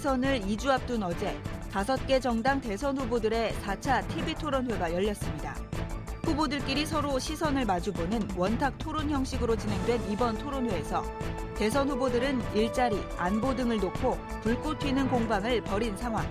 대 0.00 0.02
대선을 0.02 0.40
2주 0.40 0.68
앞둔 0.70 1.02
어제 1.02 1.38
5개 1.72 2.22
정당 2.22 2.58
대선 2.58 2.96
후보들의 2.96 3.52
4차 3.52 4.08
TV 4.08 4.34
토론회가 4.34 4.94
열렸습니다. 4.94 5.54
후보들끼리 6.24 6.86
서로 6.86 7.18
시선을 7.18 7.66
마주보는 7.66 8.30
원탁 8.34 8.78
토론 8.78 9.10
형식으로 9.10 9.56
진행된 9.56 10.10
이번 10.10 10.38
토론회에서 10.38 11.04
대선 11.54 11.90
후보들은 11.90 12.40
일자리, 12.54 12.98
안보 13.18 13.54
등을 13.54 13.76
놓고 13.76 14.16
불꽃 14.42 14.78
튀는 14.78 15.10
공방을 15.10 15.60
벌인 15.64 15.94
상황. 15.98 16.24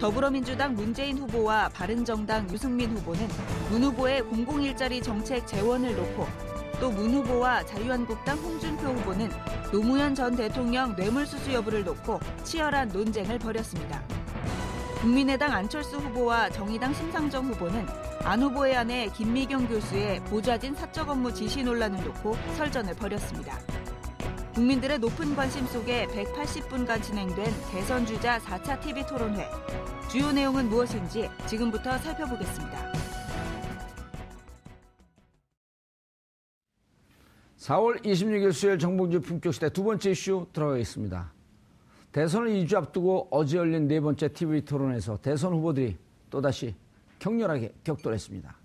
더불어민주당 0.00 0.74
문재인 0.74 1.18
후보와 1.18 1.68
바른정당 1.68 2.48
유승민 2.50 2.96
후보는 2.96 3.28
문 3.70 3.84
후보의 3.84 4.22
공공일자리 4.22 5.02
정책 5.02 5.46
재원을 5.46 5.94
놓고 5.94 6.26
또 6.80 6.90
문 6.90 7.12
후보와 7.14 7.64
자유한국당 7.64 8.38
홍준표 8.38 8.86
후보는 8.88 9.30
노무현 9.72 10.14
전 10.14 10.34
대통령 10.36 10.94
뇌물수수 10.96 11.52
여부를 11.52 11.84
놓고 11.84 12.20
치열한 12.44 12.88
논쟁을 12.88 13.38
벌였습니다. 13.38 14.02
국민의당 15.00 15.52
안철수 15.52 15.96
후보와 15.96 16.50
정의당 16.50 16.92
심상정 16.94 17.46
후보는 17.46 17.86
안 18.24 18.42
후보의 18.42 18.76
아내 18.76 19.08
김미경 19.08 19.68
교수의 19.68 20.20
보좌진 20.24 20.74
사적 20.74 21.08
업무 21.08 21.32
지시 21.32 21.62
논란을 21.62 22.02
놓고 22.04 22.36
설전을 22.56 22.94
벌였습니다. 22.94 23.58
국민들의 24.54 24.98
높은 24.98 25.36
관심 25.36 25.66
속에 25.66 26.06
180분간 26.08 27.00
진행된 27.02 27.52
대선 27.70 28.04
주자 28.06 28.38
4차 28.40 28.80
TV 28.80 29.06
토론회. 29.06 29.48
주요 30.10 30.32
내용은 30.32 30.68
무엇인지 30.68 31.30
지금부터 31.46 31.96
살펴보겠습니다. 31.98 33.07
4월 37.58 38.02
26일 38.04 38.52
수요일 38.52 38.78
정봉주 38.78 39.20
품격시대 39.20 39.70
두 39.70 39.82
번째 39.82 40.10
이슈 40.12 40.46
들어가겠습니다. 40.52 41.32
대선을 42.12 42.50
2주 42.50 42.74
앞두고 42.76 43.28
어제 43.30 43.58
열린 43.58 43.88
네 43.88 44.00
번째 44.00 44.28
TV 44.32 44.64
토론에서 44.64 45.18
대선 45.20 45.52
후보들이 45.54 45.96
또다시 46.30 46.74
격렬하게 47.18 47.74
격돌했습니다. 47.84 48.56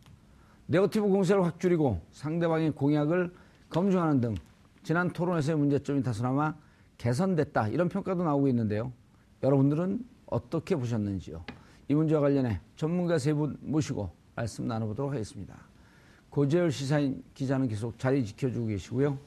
네거티브 0.67 1.08
공세를 1.08 1.44
확 1.44 1.59
줄이고 1.59 1.99
상대방의 2.11 2.71
공약을 2.71 3.33
검증하는 3.69 4.21
등 4.21 4.36
지난 4.83 5.11
토론에서의 5.11 5.58
문제점이 5.58 6.03
다소나마 6.03 6.53
개선됐다 6.98 7.70
이런 7.70 7.89
평가도 7.89 8.23
나오고 8.23 8.48
있는데요. 8.49 8.93
여러분들은 9.42 10.05
어떻게 10.27 10.76
보셨는지요? 10.76 11.43
이 11.89 11.95
문제와 11.95 12.21
관련해 12.21 12.61
전문가 12.76 13.17
세 13.17 13.33
분 13.33 13.58
모시고 13.59 14.09
말씀 14.36 14.67
나눠보도록 14.67 15.11
하겠습니다. 15.11 15.73
고재열 16.33 16.71
시사인 16.71 17.23
기자는 17.36 17.67
계속 17.67 17.99
자리 17.99 18.26
지켜주고 18.26 18.66
계시고요. 18.66 19.20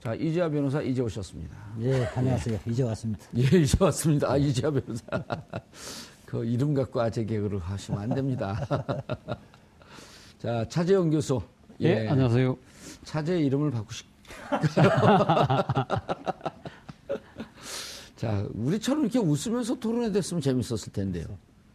자, 0.00 0.14
이재하 0.14 0.48
변호사 0.48 0.80
이제 0.80 1.02
오셨습니다. 1.02 1.56
예, 1.80 2.04
안녕하세요. 2.14 2.54
예. 2.54 2.70
이제 2.70 2.84
왔습니다. 2.84 3.24
예, 3.36 3.42
이제 3.42 3.76
왔습니다. 3.80 4.30
아, 4.30 4.36
이재하 4.36 4.70
변호사. 4.70 5.04
그 6.24 6.44
이름 6.44 6.72
갖고 6.72 7.00
아재 7.00 7.24
개그를 7.24 7.58
하시면 7.58 8.00
안 8.00 8.14
됩니다. 8.14 8.64
자, 10.38 10.64
차재영 10.68 11.10
교수. 11.10 11.42
예, 11.80 12.04
예 12.04 12.08
안녕하세요. 12.08 12.56
차재 13.02 13.40
이름을 13.40 13.72
바꾸시. 13.72 14.04
자, 18.14 18.46
우리처럼 18.54 19.02
이렇게 19.02 19.18
웃으면서 19.18 19.74
토론회 19.80 20.12
됐으면 20.12 20.40
재밌었을 20.40 20.92
텐데요. 20.92 21.26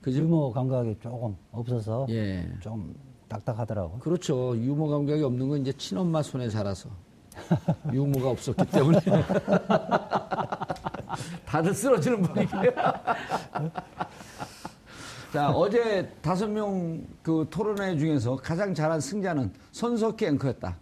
그죠? 0.01 0.19
유머 0.19 0.53
감각이 0.53 0.95
조금 1.01 1.35
없어서 1.51 2.07
예. 2.09 2.49
좀 2.61 2.95
딱딱하더라고. 3.27 3.99
그렇죠. 3.99 4.55
유머 4.57 4.87
감각이 4.87 5.23
없는 5.23 5.49
건 5.49 5.61
이제 5.61 5.73
친엄마 5.73 6.21
손에 6.21 6.47
자라서 6.49 6.89
유머가 7.93 8.29
없었기 8.29 8.65
때문에 8.67 8.99
다들 11.45 11.73
쓰러지는 11.73 12.21
분위기예요. 12.21 12.71
자 15.33 15.49
어제 15.51 16.09
다섯 16.21 16.47
명 16.47 17.15
그 17.25 17.47
토론회 17.49 17.97
중에서 17.97 18.35
가장 18.35 18.75
잘한 18.75 19.01
승자는 19.01 19.51
손석희 19.71 20.27
앵커였다. 20.27 20.77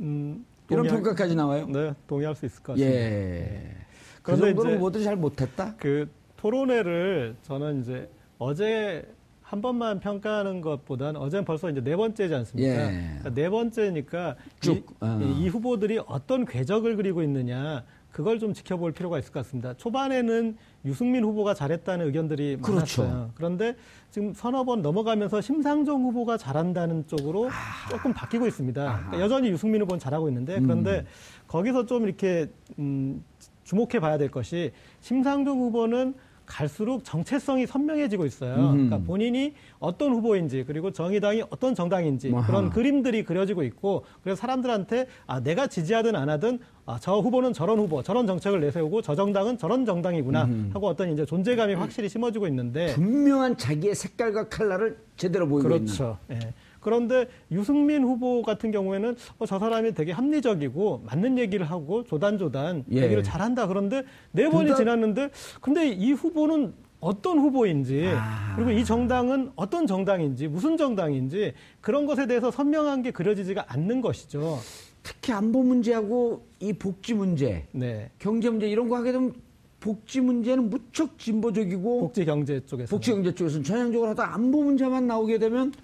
음, 0.00 0.44
이런 0.68 0.88
평가까지 0.88 1.36
나와요? 1.36 1.66
네, 1.68 1.94
동의할 2.08 2.34
수 2.34 2.46
있을 2.46 2.60
것 2.64 2.72
같습니다. 2.72 2.96
예. 2.96 3.00
네. 3.00 3.76
그 4.20 4.36
정도로 4.36 4.76
모두 4.80 5.04
잘 5.04 5.14
못했다? 5.14 5.76
그 5.78 6.10
토론회를 6.36 7.36
저는 7.42 7.82
이제 7.82 8.10
어제 8.38 9.08
한 9.54 9.62
번만 9.62 10.00
평가하는 10.00 10.60
것보다는 10.62 11.20
어제는 11.20 11.44
벌써 11.44 11.70
이제 11.70 11.80
네 11.80 11.94
번째지 11.94 12.34
않습니까? 12.34 12.68
예. 12.68 12.90
그러니까 13.20 13.30
네 13.34 13.48
번째니까 13.48 14.34
쭉, 14.58 14.84
이, 14.90 14.94
어. 14.98 15.20
이, 15.22 15.48
후보들이 15.48 16.00
어떤 16.06 16.44
궤적을 16.44 16.96
그리고 16.96 17.22
있느냐 17.22 17.84
그걸 18.10 18.40
좀 18.40 18.52
지켜볼 18.52 18.90
필요가 18.90 19.16
있을 19.16 19.32
것 19.32 19.44
같습니다. 19.44 19.74
초반에는 19.74 20.56
유승민 20.86 21.22
후보가 21.22 21.54
잘했다는 21.54 22.04
의견들이 22.06 22.58
그렇죠. 22.62 23.02
많았어요. 23.02 23.30
그런데 23.36 23.76
지금 24.10 24.34
서너 24.34 24.64
번 24.64 24.82
넘어가면서 24.82 25.40
심상정 25.40 26.02
후보가 26.02 26.36
잘한다는 26.36 27.06
쪽으로 27.06 27.48
아. 27.48 27.88
조금 27.90 28.12
바뀌고 28.12 28.48
있습니다. 28.48 28.82
그러니까 28.82 29.20
여전히 29.20 29.50
유승민 29.50 29.82
후보는 29.82 30.00
잘하고 30.00 30.26
있는데 30.30 30.58
그런데 30.58 30.98
음. 30.98 31.06
거기서 31.46 31.86
좀 31.86 32.06
이렇게 32.06 32.48
음, 32.80 33.22
주목해 33.62 34.00
봐야 34.00 34.18
될 34.18 34.32
것이 34.32 34.72
심상정 35.00 35.60
후보는 35.60 36.14
갈수록 36.46 37.04
정체성이 37.04 37.66
선명해지고 37.66 38.26
있어요. 38.26 38.54
음. 38.54 38.72
그러니까 38.72 38.98
본인이 38.98 39.54
어떤 39.78 40.12
후보인지 40.12 40.64
그리고 40.66 40.90
정의당이 40.90 41.44
어떤 41.50 41.74
정당인지 41.74 42.32
아하. 42.34 42.46
그런 42.46 42.70
그림들이 42.70 43.24
그려지고 43.24 43.62
있고 43.64 44.04
그래서 44.22 44.40
사람들한테 44.40 45.06
아 45.26 45.40
내가 45.40 45.66
지지하든 45.66 46.16
안 46.16 46.28
하든 46.28 46.58
아, 46.86 46.98
저 47.00 47.18
후보는 47.18 47.54
저런 47.54 47.78
후보, 47.78 48.02
저런 48.02 48.26
정책을 48.26 48.60
내세우고 48.60 49.00
저 49.00 49.14
정당은 49.14 49.56
저런 49.56 49.86
정당이구나 49.86 50.44
음. 50.44 50.70
하고 50.74 50.88
어떤 50.88 51.10
이제 51.10 51.24
존재감이 51.24 51.74
확실히 51.74 52.10
심어지고 52.10 52.46
있는데 52.48 52.92
분명한 52.94 53.56
자기의 53.56 53.94
색깔과 53.94 54.50
칼라를 54.50 54.98
제대로 55.16 55.48
보이고 55.48 55.68
그렇죠. 55.68 56.18
있는. 56.28 56.42
예. 56.46 56.52
그런데 56.84 57.26
유승민 57.50 58.04
후보 58.04 58.42
같은 58.42 58.70
경우에는 58.70 59.16
어, 59.38 59.46
저 59.46 59.58
사람이 59.58 59.94
되게 59.94 60.12
합리적이고 60.12 61.02
맞는 61.06 61.38
얘기를 61.38 61.68
하고 61.68 62.04
조단조단 62.04 62.84
예. 62.92 63.02
얘기를 63.02 63.22
잘한다. 63.24 63.66
그런데 63.66 64.04
네 64.30 64.48
번이 64.48 64.68
둘 64.68 64.76
지났는데 64.76 65.30
근데 65.60 65.88
이 65.88 66.12
후보는 66.12 66.74
어떤 67.00 67.38
후보인지 67.38 68.10
아. 68.14 68.54
그리고 68.56 68.70
이 68.70 68.84
정당은 68.84 69.52
어떤 69.56 69.86
정당인지 69.86 70.48
무슨 70.48 70.76
정당인지 70.76 71.54
그런 71.80 72.06
것에 72.06 72.26
대해서 72.26 72.50
선명한 72.50 73.02
게 73.02 73.10
그려지지가 73.10 73.66
않는 73.68 74.00
것이죠. 74.00 74.58
특히 75.02 75.32
안보 75.32 75.62
문제하고 75.62 76.46
이 76.60 76.72
복지 76.72 77.12
문제, 77.12 77.66
네. 77.72 78.10
경제 78.18 78.48
문제 78.48 78.68
이런 78.68 78.88
거 78.88 78.96
하게 78.96 79.12
되면 79.12 79.34
복지 79.80 80.22
문제는 80.22 80.70
무척 80.70 81.18
진보적이고 81.18 82.00
복지 82.00 82.24
경제 82.24 82.64
쪽에서 82.64 82.96
복지 82.96 83.10
경제 83.10 83.34
쪽에서는 83.34 83.64
전향적으로 83.64 84.08
하다 84.10 84.34
안보 84.34 84.62
문제만 84.62 85.06
나오게 85.06 85.38
되면 85.38 85.74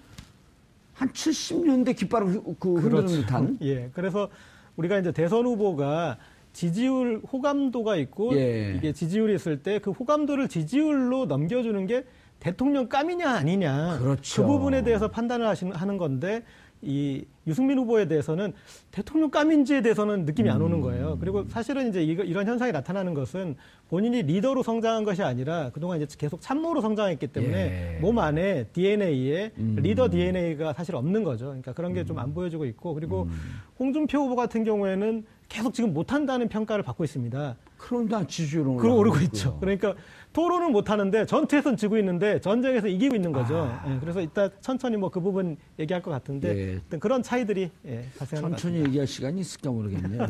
한 1.01 1.09
70년대 1.09 1.95
깃발을 1.95 2.27
그 2.59 2.73
흔드는 2.75 2.89
그렇죠. 2.89 3.15
듯한. 3.21 3.57
예. 3.63 3.89
그래서 3.93 4.29
우리가 4.75 4.99
이제 4.99 5.11
대선 5.11 5.45
후보가 5.47 6.17
지지율 6.53 7.21
호감도가 7.31 7.95
있고 7.95 8.35
예. 8.35 8.75
이게 8.77 8.93
지지율이 8.93 9.33
있을 9.33 9.63
때 9.63 9.79
그 9.79 9.89
호감도를 9.89 10.47
지지율로 10.47 11.25
넘겨주는 11.25 11.87
게 11.87 12.05
대통령 12.39 12.87
깜이냐 12.87 13.29
아니냐 13.31 13.97
그렇죠. 13.99 14.43
그 14.43 14.47
부분에 14.47 14.83
대해서 14.83 15.07
판단을 15.07 15.47
하시는 15.47 15.73
하는 15.75 15.97
건데 15.97 16.43
이 16.81 17.23
유승민 17.47 17.77
후보에 17.77 18.07
대해서는 18.07 18.53
대통령 18.91 19.29
감인지에 19.29 19.81
대해서는 19.81 20.25
느낌이 20.25 20.49
안 20.49 20.61
오는 20.61 20.81
거예요. 20.81 21.17
그리고 21.19 21.45
사실은 21.49 21.89
이제 21.89 22.03
이런 22.03 22.47
현상이 22.47 22.71
나타나는 22.71 23.13
것은 23.13 23.55
본인이 23.89 24.21
리더로 24.23 24.63
성장한 24.63 25.03
것이 25.03 25.21
아니라 25.23 25.69
그동안 25.71 26.01
이제 26.01 26.15
계속 26.17 26.41
참모로 26.41 26.81
성장했기 26.81 27.27
때문에 27.27 27.95
예. 27.97 27.99
몸 27.99 28.17
안에 28.19 28.65
DNA에 28.73 29.51
음. 29.57 29.77
리더 29.81 30.09
DNA가 30.09 30.73
사실 30.73 30.95
없는 30.95 31.23
거죠. 31.23 31.45
그러니까 31.47 31.73
그런 31.73 31.93
게 31.93 32.03
좀 32.03 32.17
안 32.17 32.33
보여지고 32.33 32.65
있고 32.65 32.93
그리고 32.93 33.23
음. 33.23 33.39
홍준표 33.79 34.19
후보 34.19 34.35
같은 34.35 34.63
경우에는 34.63 35.23
계속 35.49 35.73
지금 35.73 35.93
못한다는 35.93 36.47
평가를 36.47 36.83
받고 36.83 37.03
있습니다. 37.03 37.55
그런다 37.81 38.25
지지율은 38.27 38.79
오르고 38.79 39.17
있죠. 39.21 39.57
그러니까 39.59 39.95
토론을 40.33 40.69
못 40.69 40.89
하는데 40.89 41.25
전투에서는 41.25 41.77
지고 41.77 41.97
있는데 41.97 42.39
전쟁에서 42.39 42.87
이기고 42.87 43.15
있는 43.15 43.31
거죠. 43.33 43.69
아. 43.69 43.83
예, 43.89 43.99
그래서 43.99 44.21
이따 44.21 44.49
천천히 44.61 44.95
뭐 44.97 45.11
그 45.11 45.19
부분 45.19 45.57
얘기할 45.77 46.01
것 46.01 46.09
같은데 46.09 46.81
예. 46.93 46.97
그런 46.99 47.21
차이들이 47.21 47.69
예, 47.85 48.05
발생하는 48.17 48.55
천천히 48.55 48.85
얘기할 48.85 49.05
시간이 49.05 49.41
있을까 49.41 49.69
모르겠네요. 49.69 50.25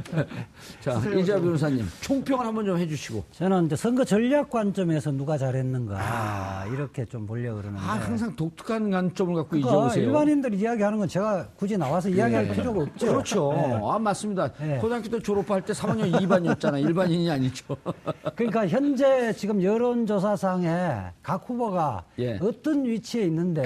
자 0.80 0.98
이자 1.18 1.38
변호사님 1.38 1.84
총평을 2.00 2.46
한번 2.46 2.64
좀 2.64 2.78
해주시고 2.78 3.24
저는 3.32 3.66
이제 3.66 3.76
선거 3.76 4.04
전략 4.04 4.48
관점에서 4.48 5.12
누가 5.12 5.36
잘했는가 5.36 5.98
아. 5.98 6.66
이렇게 6.72 7.04
좀 7.04 7.26
보려 7.26 7.52
고 7.52 7.58
그러는데 7.60 7.84
아 7.84 7.92
항상 7.96 8.34
독특한 8.34 8.90
관점을 8.90 9.34
갖고 9.34 9.56
이어오세요. 9.56 10.06
일반인들이 10.06 10.58
이야기하는 10.58 10.98
건 10.98 11.08
제가 11.08 11.48
굳이 11.56 11.76
나와서 11.76 12.08
이야기할 12.08 12.48
네. 12.48 12.54
필요가 12.54 12.82
없죠. 12.82 13.06
그렇죠. 13.06 13.52
네. 13.54 13.80
아 13.84 13.98
맞습니다. 13.98 14.50
네. 14.54 14.78
고등학교 14.78 15.10
때 15.10 15.18
졸업할 15.20 15.62
때 15.62 15.74
3학년 15.74 16.10
2반 16.22 16.46
이었잖아요. 16.60 16.86
일반인이 16.86 17.30
아니죠. 17.30 17.76
그러니까 18.36 18.68
현재 18.68 19.32
지금 19.32 19.62
여론조사상에 19.62 21.12
각 21.22 21.48
후보가 21.48 22.04
예. 22.18 22.38
어떤 22.40 22.84
위치에 22.84 23.24
있는데 23.24 23.64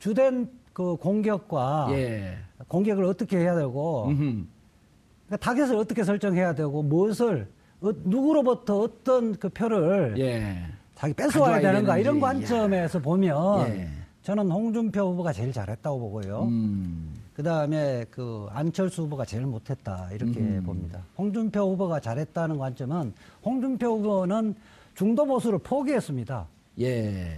주된 0.00 0.50
그 0.72 0.96
공격과 0.96 1.88
예. 1.92 2.36
공격을 2.68 3.04
어떻게 3.04 3.38
해야 3.38 3.54
되고 3.54 4.06
그러니까 4.06 5.36
타겟을 5.40 5.76
어떻게 5.76 6.02
설정해야 6.04 6.54
되고 6.54 6.82
무엇을 6.82 7.48
어, 7.80 7.90
누구로부터 8.04 8.80
어떤 8.80 9.34
그 9.38 9.48
표를 9.48 10.16
예. 10.18 10.58
자기 10.94 11.14
뺏어와야 11.14 11.60
되는가 11.60 11.98
이런 11.98 12.20
관점에서 12.20 12.98
보면 13.00 13.68
예. 13.68 13.88
저는 14.22 14.50
홍준표 14.50 15.12
후보가 15.12 15.32
제일 15.32 15.52
잘했다고 15.52 15.98
보고요. 15.98 16.44
음. 16.44 17.14
그 17.34 17.42
다음에 17.42 18.04
그 18.10 18.46
안철수 18.50 19.02
후보가 19.02 19.24
제일 19.24 19.44
못했다 19.44 20.08
이렇게 20.12 20.38
음. 20.38 20.62
봅니다. 20.64 21.00
홍준표 21.18 21.72
후보가 21.72 21.98
잘했다는 22.00 22.58
관점은 22.58 23.12
홍준표 23.44 23.98
후보는 23.98 24.54
중도 24.94 25.24
보수를 25.26 25.58
포기했습니다. 25.58 26.46
예. 26.80 27.36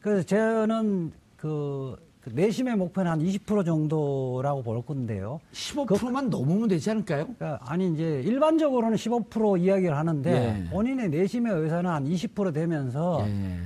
그래서 0.00 0.22
저는 0.22 1.12
그, 1.38 1.96
그 2.20 2.30
내심의 2.34 2.76
목표는 2.76 3.10
한 3.10 3.20
20% 3.20 3.64
정도라고 3.64 4.62
볼 4.62 4.84
건데요. 4.84 5.40
15%만 5.52 6.28
그, 6.28 6.36
넘으면 6.36 6.68
되지 6.68 6.90
않을까요? 6.90 7.24
그러니까 7.24 7.58
아니 7.62 7.90
이제 7.90 8.20
일반적으로는 8.26 8.96
15% 8.98 9.60
이야기를 9.62 9.96
하는데 9.96 10.30
예. 10.30 10.70
본인의 10.70 11.08
내심의 11.08 11.54
의사는 11.54 11.88
한 11.88 12.04
20% 12.04 12.52
되면서 12.52 13.24
예. 13.26 13.56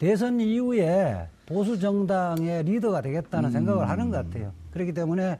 대선 0.00 0.40
이후에 0.40 1.28
보수 1.46 1.78
정당의 1.78 2.64
리더가 2.64 3.00
되겠다는 3.00 3.50
음. 3.50 3.52
생각을 3.52 3.88
하는 3.88 4.10
것 4.10 4.16
같아요. 4.16 4.52
그렇기 4.70 4.92
때문에 4.92 5.38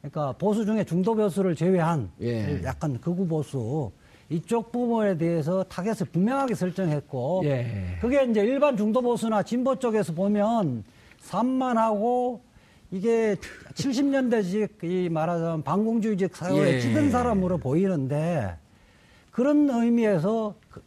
그러니까 0.00 0.32
보수 0.32 0.66
중에 0.66 0.84
중도 0.84 1.14
보수를 1.14 1.54
제외한 1.54 2.10
예. 2.20 2.62
약간 2.64 3.00
극우 3.00 3.26
보수 3.26 3.90
이쪽 4.28 4.72
부분에 4.72 5.16
대해서 5.16 5.62
타겟을 5.64 6.08
분명하게 6.12 6.54
설정했고 6.54 7.42
예. 7.44 7.98
그게 8.00 8.24
이제 8.24 8.40
일반 8.40 8.76
중도 8.76 9.00
보수나 9.00 9.42
진보 9.42 9.78
쪽에서 9.78 10.12
보면 10.12 10.84
산만하고 11.20 12.42
이게 12.90 13.36
70년대적 13.74 14.84
이 14.84 15.08
말하자면 15.08 15.62
반공주의적 15.62 16.36
사회에 16.36 16.74
예. 16.74 16.80
찌든 16.80 17.10
사람으로 17.10 17.58
보이는데 17.58 18.56
그런 19.30 19.68
의미에서 19.68 20.54
그, 20.70 20.82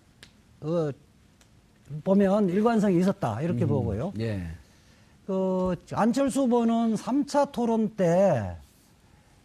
어, 0.61 0.91
보면 2.03 2.49
일관성이 2.49 2.99
있었다 2.99 3.41
이렇게 3.41 3.65
음, 3.65 3.69
보고요. 3.69 4.13
예. 4.19 4.47
그 5.27 5.75
안철수 5.91 6.43
후보는 6.43 6.95
3차 6.95 7.51
토론 7.51 7.89
때 7.89 8.55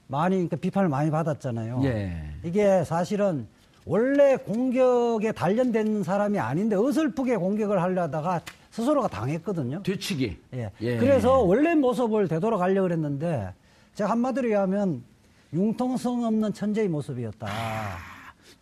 많이 0.06 0.36
그러니까 0.36 0.56
비판을 0.56 0.88
많이 0.88 1.10
받았잖아요. 1.10 1.80
예. 1.84 2.22
이게 2.44 2.84
사실은 2.84 3.48
원래 3.84 4.36
공격에 4.36 5.32
단련된 5.32 6.04
사람이 6.04 6.38
아닌데 6.38 6.76
어설프게 6.76 7.36
공격을 7.36 7.82
하려다가 7.82 8.40
스스로가 8.70 9.08
당했거든요. 9.08 9.82
뒤치기. 9.82 10.38
예. 10.54 10.70
예. 10.82 10.98
그래서 10.98 11.40
원래 11.40 11.74
모습을 11.74 12.28
되돌아가려고 12.28 12.86
그랬는데 12.86 13.52
제가 13.96 14.10
한마디로 14.10 14.46
얘기하면 14.46 15.02
융통성 15.52 16.24
없는 16.24 16.52
천재의 16.52 16.88
모습이었다. 16.88 17.48
아, 17.48 17.96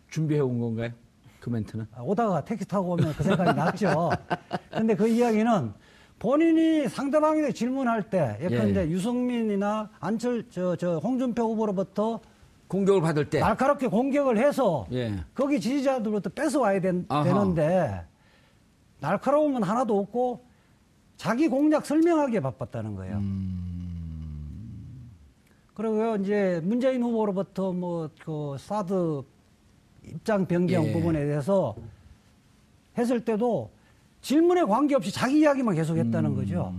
준비해 0.09 0.41
온 0.41 0.59
건가요? 0.59 0.91
그 1.39 1.51
멘트는? 1.51 1.87
아, 1.95 2.01
오다가 2.01 2.43
택시 2.45 2.67
타고 2.67 2.93
오면 2.93 3.13
그 3.13 3.23
생각이 3.23 3.53
났죠. 3.59 4.11
근데 4.73 4.95
그 4.95 5.07
이야기는 5.07 5.73
본인이 6.21 6.87
상대방에게 6.87 7.51
질문할 7.53 8.11
때, 8.11 8.37
예컨대 8.43 8.87
예. 8.87 8.91
유승민이나 8.91 9.89
안철, 10.01 10.45
저, 10.51 10.77
저, 10.77 10.99
홍준표 10.99 11.43
후보로부터 11.43 12.21
공격을 12.69 13.01
받을 13.01 13.29
때 13.31 13.41
날카롭게 13.41 13.89
공격을 13.89 14.37
해서 14.37 14.87
예. 14.93 15.25
거기 15.35 15.59
지지자들부터 15.59 16.31
뺏어와야 16.31 16.79
된, 16.81 17.09
되는데 17.09 18.05
날카로운 19.01 19.55
건 19.55 19.63
하나도 19.63 19.99
없고 19.99 20.45
자기 21.17 21.49
공략 21.49 21.87
설명하기에 21.87 22.41
바빴다는 22.41 22.97
거예요. 22.97 23.17
음... 23.17 24.21
그리고 25.75 26.17
이제 26.17 26.61
문재인 26.63 27.03
후보로부터 27.03 27.73
뭐 27.73 28.11
그 28.23 28.57
사드 28.59 29.23
입장 30.05 30.45
변경 30.45 30.87
예. 30.87 30.93
부분에 30.93 31.25
대해서 31.25 31.75
했을 32.99 33.25
때도 33.25 33.71
질문에 34.21 34.63
관계없이 34.65 35.13
자기 35.13 35.41
이야기만 35.41 35.75
계속했다는 35.75 36.31
음. 36.31 36.37
거죠. 36.37 36.75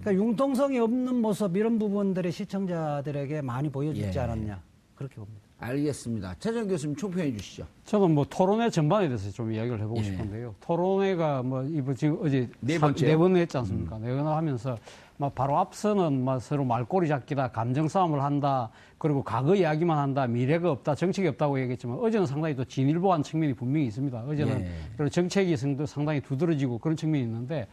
그러니까 0.00 0.24
융통성이 0.24 0.78
없는 0.78 1.16
모습 1.20 1.56
이런 1.56 1.78
부분들이 1.78 2.30
시청자들에게 2.30 3.42
많이 3.42 3.68
보여지지 3.70 4.12
예. 4.16 4.20
않았냐 4.20 4.60
그렇게 4.94 5.16
봅니다. 5.16 5.40
알겠습니다. 5.58 6.34
최정 6.38 6.68
교수님 6.68 6.94
총평해 6.96 7.34
주시죠. 7.36 7.66
저는 7.86 8.14
뭐 8.14 8.26
토론회 8.28 8.68
전반에 8.68 9.06
대해서 9.08 9.30
좀 9.30 9.50
이야기를 9.52 9.80
해보고 9.80 9.98
예. 10.00 10.04
싶은데요. 10.04 10.54
토론회가 10.60 11.42
뭐 11.42 11.62
이번 11.64 11.94
지금 11.96 12.18
어제 12.22 12.48
네 12.60 12.78
번째 12.78 13.06
네 13.06 13.16
번 13.16 13.36
했지 13.36 13.56
않습니까? 13.56 13.96
음. 13.96 14.02
네 14.02 14.14
번 14.14 14.26
하면서 14.28 14.76
막 15.18 15.34
바로 15.34 15.58
앞서는 15.58 16.24
막 16.24 16.40
서로 16.40 16.64
말꼬리 16.64 17.08
잡기다, 17.08 17.48
감정 17.48 17.88
싸움을 17.88 18.22
한다, 18.22 18.70
그리고 18.98 19.22
과거 19.22 19.54
이야기만 19.54 19.96
한다, 19.96 20.26
미래가 20.26 20.70
없다, 20.70 20.94
정책이 20.94 21.28
없다고 21.28 21.60
얘기했지만 21.60 21.98
어제는 21.98 22.26
상당히 22.26 22.54
또 22.54 22.64
진일보한 22.64 23.22
측면이 23.22 23.54
분명히 23.54 23.86
있습니다. 23.86 24.24
어제는 24.26 24.60
예. 24.60 24.70
그런 24.96 25.10
정책이 25.10 25.56
상당히 25.86 26.20
두드러지고 26.20 26.78
그런 26.78 26.96
측면이 26.96 27.24
있는데 27.24 27.66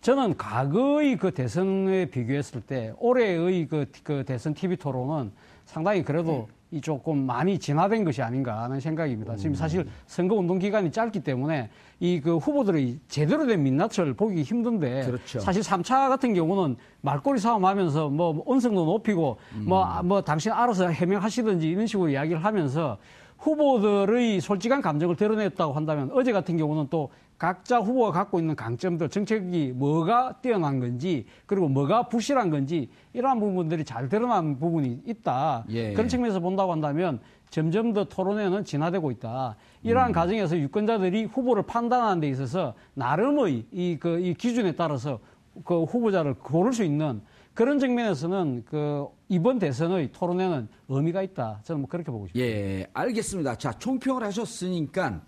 저는 0.00 0.36
과거의 0.36 1.16
그 1.16 1.32
대선에 1.32 2.06
비교했을 2.06 2.60
때 2.60 2.92
올해의 2.98 3.66
그, 3.66 3.86
그 4.02 4.24
대선 4.24 4.54
TV 4.54 4.76
토론은 4.76 5.32
상당히 5.64 6.02
그래도 6.02 6.46
음. 6.48 6.55
이 6.72 6.80
조금 6.80 7.24
많이 7.24 7.58
진화된 7.58 8.04
것이 8.04 8.22
아닌가 8.22 8.62
하는 8.62 8.80
생각입니다. 8.80 9.36
지금 9.36 9.54
사실 9.54 9.86
선거 10.06 10.34
운동 10.34 10.58
기간이 10.58 10.90
짧기 10.90 11.20
때문에 11.20 11.70
이 12.00 12.20
그 12.20 12.38
후보들의 12.38 12.98
제대로 13.08 13.46
된 13.46 13.62
민낯을 13.62 14.14
보기 14.14 14.42
힘든데 14.42 15.06
그렇죠. 15.06 15.38
사실 15.38 15.62
3차 15.62 16.08
같은 16.08 16.34
경우는 16.34 16.76
말꼬리 17.02 17.38
싸움하면서 17.38 18.08
뭐 18.08 18.42
언성도 18.46 18.84
높이고 18.84 19.38
뭐뭐 19.64 20.00
음. 20.00 20.08
뭐 20.08 20.20
당신 20.22 20.50
알아서 20.52 20.88
해명하시든지 20.88 21.68
이런 21.68 21.86
식으로 21.86 22.08
이야기를 22.08 22.44
하면서 22.44 22.98
후보들의 23.38 24.40
솔직한 24.40 24.80
감정을 24.82 25.14
드러냈다고 25.14 25.72
한다면 25.72 26.10
어제 26.12 26.32
같은 26.32 26.56
경우는 26.56 26.88
또 26.90 27.10
각자 27.38 27.80
후보가 27.80 28.12
갖고 28.12 28.38
있는 28.38 28.56
강점들, 28.56 29.10
정책이 29.10 29.72
뭐가 29.74 30.36
뛰어난 30.40 30.80
건지, 30.80 31.26
그리고 31.44 31.68
뭐가 31.68 32.08
부실한 32.08 32.50
건지, 32.50 32.88
이러한 33.12 33.40
부분들이 33.40 33.84
잘 33.84 34.08
드러난 34.08 34.58
부분이 34.58 35.02
있다. 35.04 35.64
예. 35.68 35.92
그런 35.92 36.08
측면에서 36.08 36.40
본다고 36.40 36.72
한다면 36.72 37.20
점점 37.50 37.92
더 37.92 38.04
토론회는 38.04 38.64
진화되고 38.64 39.10
있다. 39.12 39.56
이러한 39.82 40.10
음. 40.10 40.12
과정에서 40.12 40.58
유권자들이 40.58 41.24
후보를 41.24 41.64
판단하는 41.64 42.20
데 42.20 42.28
있어서 42.28 42.74
나름의 42.94 43.66
이, 43.70 43.98
그, 44.00 44.18
이 44.18 44.34
기준에 44.34 44.72
따라서 44.72 45.18
그 45.64 45.84
후보자를 45.84 46.34
고를 46.34 46.72
수 46.72 46.84
있는 46.84 47.20
그런 47.54 47.78
측면에서는 47.78 48.64
그 48.66 49.06
이번 49.28 49.58
대선의 49.58 50.10
토론회는 50.12 50.68
의미가 50.88 51.22
있다. 51.22 51.60
저는 51.64 51.82
뭐 51.82 51.88
그렇게 51.88 52.10
보고 52.10 52.26
싶습니다. 52.26 52.46
예, 52.46 52.86
알겠습니다. 52.92 53.56
자, 53.56 53.72
총평을 53.72 54.22
하셨으니까 54.24 55.22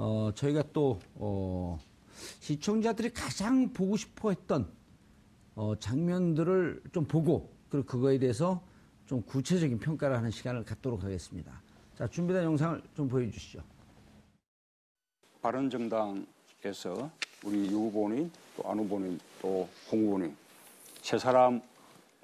어, 0.00 0.30
저희가 0.32 0.62
또, 0.72 1.00
어, 1.16 1.76
시청자들이 2.38 3.10
가장 3.12 3.72
보고 3.72 3.96
싶어 3.96 4.30
했던 4.30 4.70
어, 5.56 5.74
장면들을 5.76 6.82
좀 6.92 7.04
보고, 7.04 7.52
그리고 7.68 7.84
그거에 7.84 8.16
대해서 8.20 8.62
좀 9.06 9.20
구체적인 9.22 9.80
평가를 9.80 10.16
하는 10.16 10.30
시간을 10.30 10.64
갖도록 10.64 11.02
하겠습니다. 11.02 11.60
자, 11.96 12.06
준비된 12.06 12.44
영상을 12.44 12.80
좀 12.94 13.08
보여주시죠. 13.08 13.60
바른정당에서 15.42 17.10
우리 17.44 17.66
유 17.68 17.78
후보님, 17.78 18.30
또 18.56 18.70
안 18.70 18.78
후보님, 18.78 19.18
또 19.42 19.68
홍 19.90 20.06
후보님 20.06 20.36
세 21.02 21.18
사람 21.18 21.60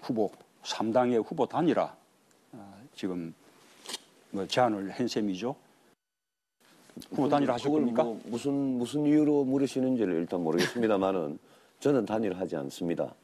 후보, 0.00 0.30
3당의 0.62 1.24
후보 1.26 1.44
단일화 1.44 1.92
어, 2.52 2.82
지금 2.94 3.34
뭐 4.30 4.46
제안을 4.46 4.90
한 4.92 5.08
셈이죠. 5.08 5.56
후보 7.10 7.28
단일화 7.28 7.54
하실 7.54 7.70
겁니까? 7.70 8.02
뭐 8.02 8.20
무슨 8.24 8.52
무슨 8.52 9.06
이유로 9.06 9.44
물으시는지를 9.44 10.14
일단 10.14 10.42
모르겠습니다만은 10.42 11.38
저는 11.80 12.06
단일하지 12.06 12.56
않습니다. 12.56 13.14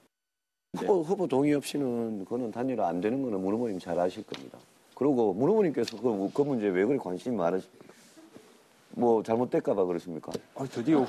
네. 0.72 0.80
후보, 0.80 1.02
후보 1.02 1.26
동의 1.26 1.54
없이는 1.54 2.24
그거는 2.24 2.50
단일화 2.50 2.86
안 2.88 3.00
되는 3.00 3.22
거는 3.22 3.40
문 3.40 3.54
후보님 3.54 3.78
잘 3.78 3.98
아실 3.98 4.22
겁니다. 4.24 4.58
그리고 4.94 5.32
문 5.32 5.48
후보님께서 5.50 6.00
그, 6.00 6.30
그 6.32 6.42
문제 6.42 6.68
왜 6.68 6.84
그리 6.84 6.98
관심이 6.98 7.34
많으시? 7.36 7.68
뭐 8.90 9.22
잘못될까 9.22 9.74
봐 9.74 9.84
그렇습니까? 9.84 10.32
아, 10.54 10.64
드디어 10.66 11.04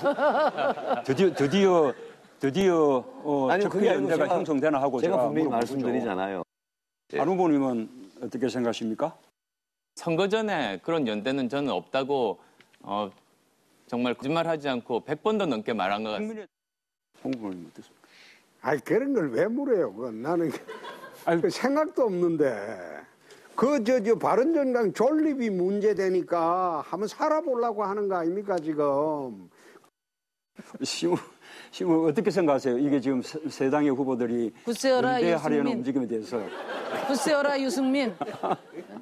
드디어 1.03 1.33
드디어 1.33 1.93
드디어 2.39 3.03
어, 3.23 3.47
아니 3.49 3.67
그게 3.67 3.87
연대가 3.87 4.27
형성되나 4.27 4.81
하고 4.81 5.01
제가, 5.01 5.15
제가 5.15 5.27
분명히 5.27 5.49
말씀드리잖아요. 5.49 6.43
예. 7.13 7.19
안 7.19 7.27
후보님은 7.27 7.89
어떻게 8.23 8.47
생각하십니까? 8.49 9.15
선거 9.95 10.27
전에 10.27 10.79
그런 10.83 11.07
연대는 11.07 11.49
저는 11.49 11.71
없다고 11.71 12.39
어, 12.83 13.09
정말 13.87 14.13
거짓말하지 14.13 14.69
않고 14.69 15.01
100번도 15.01 15.45
넘게 15.47 15.73
말한 15.73 16.03
것 16.03 16.11
같습니다. 16.11 16.45
홍 17.23 17.33
후보님 17.33 17.67
어떻습니까? 17.71 18.07
아니 18.61 18.79
그런 18.83 19.13
걸 19.13 19.29
왜 19.31 19.47
물어요? 19.47 19.93
그건 19.93 20.21
나는 20.21 20.51
아니, 21.25 21.41
그 21.41 21.49
생각도 21.51 22.03
없는데 22.03 23.01
그저저 23.55 24.17
바른정당 24.17 24.93
존립이 24.93 25.49
문제되니까 25.49 26.81
한번 26.87 27.07
살아보려고 27.07 27.83
하는 27.83 28.07
거 28.07 28.15
아닙니까 28.15 28.57
지금? 28.57 29.49
시무 30.83 31.15
시무 31.71 32.07
어떻게 32.07 32.31
생각하세요? 32.31 32.77
이게 32.77 32.99
지금 32.99 33.21
세, 33.21 33.39
세 33.49 33.69
당의 33.69 33.89
후보들이 33.91 34.51
연대하려는 34.85 35.73
움직임에 35.73 36.07
대해서 36.07 36.39
부세어라 37.07 37.59
유승민. 37.61 38.15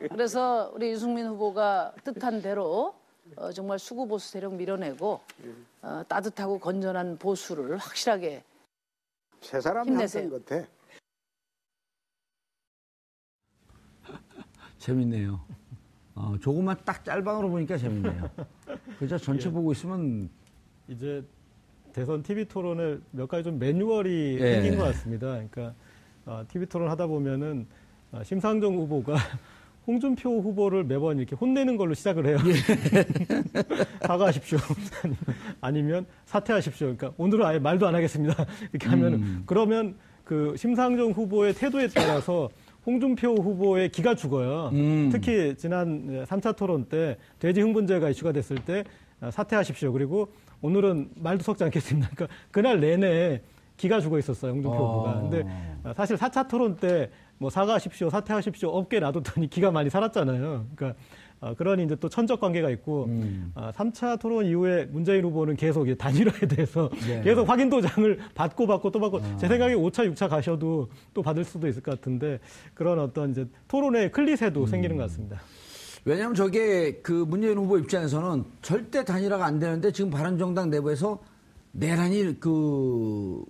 그래서 0.09 0.71
우리 0.73 0.91
유승민 0.91 1.27
후보가 1.27 1.93
뜻한 2.03 2.41
대로 2.41 2.93
어, 3.35 3.51
정말 3.51 3.79
수구 3.79 4.07
보수 4.07 4.31
세력 4.31 4.55
밀어내고 4.55 5.21
어, 5.81 6.03
따뜻하고 6.07 6.59
건전한 6.59 7.17
보수를 7.17 7.77
확실하게 7.77 8.43
세 9.41 9.61
사람이 9.61 9.91
힘내세요. 9.91 10.29
것 10.29 10.45
같아. 10.45 10.67
재밌네요. 14.79 15.39
어, 16.15 16.35
조금만 16.41 16.77
딱 16.83 17.03
짤방으로 17.05 17.49
보니까 17.49 17.77
재밌네요. 17.77 18.29
그저 18.99 19.17
전체 19.17 19.47
예. 19.47 19.53
보고 19.53 19.71
있으면 19.71 20.29
이제 20.87 21.23
대선 21.93 22.21
TV 22.23 22.45
토론을 22.45 23.01
몇 23.11 23.27
가지 23.27 23.43
좀 23.43 23.57
매뉴얼이 23.59 24.37
예. 24.41 24.51
생긴 24.61 24.77
것 24.77 24.83
같습니다. 24.85 25.27
그러니까 25.27 25.73
어, 26.25 26.43
TV 26.47 26.65
토론 26.67 26.89
하다 26.89 27.07
보면은 27.07 27.67
어, 28.11 28.23
심상정 28.23 28.75
후보가 28.75 29.15
홍준표 29.89 30.39
후보를 30.41 30.83
매번 30.83 31.17
이렇게 31.17 31.35
혼내는 31.35 31.75
걸로 31.75 31.95
시작을 31.95 32.27
해요. 32.27 32.37
예. 32.45 33.03
사과하십시오. 34.05 34.59
아니면 35.61 36.05
사퇴하십시오. 36.25 36.95
그러니까 36.95 37.11
오늘은 37.17 37.43
아예 37.43 37.57
말도 37.57 37.87
안 37.87 37.95
하겠습니다. 37.95 38.45
이렇게 38.71 38.87
하면 38.87 39.13
음. 39.15 39.43
그러면 39.47 39.95
그 40.23 40.53
심상정 40.55 41.09
후보의 41.13 41.55
태도에 41.55 41.87
따라서 41.87 42.49
홍준표 42.85 43.33
후보의 43.33 43.89
기가 43.89 44.13
죽어요. 44.13 44.69
음. 44.73 45.09
특히 45.11 45.55
지난 45.57 46.23
3차 46.25 46.55
토론 46.55 46.85
때 46.85 47.17
돼지 47.39 47.61
흥분제가 47.61 48.11
이슈가 48.11 48.31
됐을 48.31 48.57
때 48.57 48.83
사퇴하십시오. 49.31 49.91
그리고 49.91 50.31
오늘은 50.61 51.09
말도 51.15 51.43
섞지 51.43 51.63
않겠습니다. 51.63 52.09
그러니까 52.13 52.37
그날 52.51 52.79
내내 52.79 53.41
기가 53.75 53.99
죽어 54.01 54.19
있었어요. 54.19 54.51
홍준표 54.51 54.77
어. 54.77 54.91
후보가. 54.91 55.21
근데 55.21 55.93
사실 55.95 56.15
4차 56.15 56.47
토론 56.47 56.75
때 56.75 57.09
뭐 57.39 57.49
사과하십시오, 57.49 58.09
사퇴하십시오, 58.09 58.69
업계 58.69 58.99
놔뒀더니 58.99 59.47
기가 59.49 59.71
많이 59.71 59.89
살았잖아요. 59.89 60.67
그러니까 60.75 60.99
어, 61.41 61.53
그런 61.55 61.79
이제 61.79 61.95
또 61.95 62.09
천적 62.09 62.41
관계가 62.41 62.69
있고 62.71 63.05
음. 63.05 63.53
어, 63.55 63.71
3차 63.73 64.19
토론 64.19 64.45
이후에 64.45 64.85
문재인 64.91 65.23
후보는 65.23 65.55
계속 65.55 65.87
단일화에 65.97 66.47
대해서 66.49 66.89
네. 67.07 67.21
계속 67.21 67.47
확인 67.47 67.69
도장을 67.69 68.19
받고 68.35 68.67
받고 68.67 68.91
또 68.91 68.99
받고 68.99 69.19
아. 69.19 69.37
제 69.37 69.47
생각에 69.47 69.73
5차, 69.73 70.13
6차 70.13 70.27
가셔도 70.27 70.89
또 71.13 71.21
받을 71.21 71.45
수도 71.45 71.67
있을 71.69 71.81
것 71.81 71.91
같은데 71.91 72.39
그런 72.73 72.99
어떤 72.99 73.31
이제 73.31 73.47
토론의 73.69 74.11
클리셰도 74.11 74.61
음. 74.61 74.65
생기는 74.65 74.97
것 74.97 75.03
같습니다. 75.03 75.39
왜냐하면 76.03 76.35
저게 76.35 76.99
그 77.01 77.11
문재인 77.11 77.57
후보 77.57 77.77
입장에서는 77.77 78.43
절대 78.61 79.05
단일화가 79.05 79.45
안 79.45 79.59
되는데 79.59 79.91
지금 79.93 80.09
바른정당 80.09 80.69
내부에서 80.69 81.19
내란이 81.71 82.39
그 82.41 83.45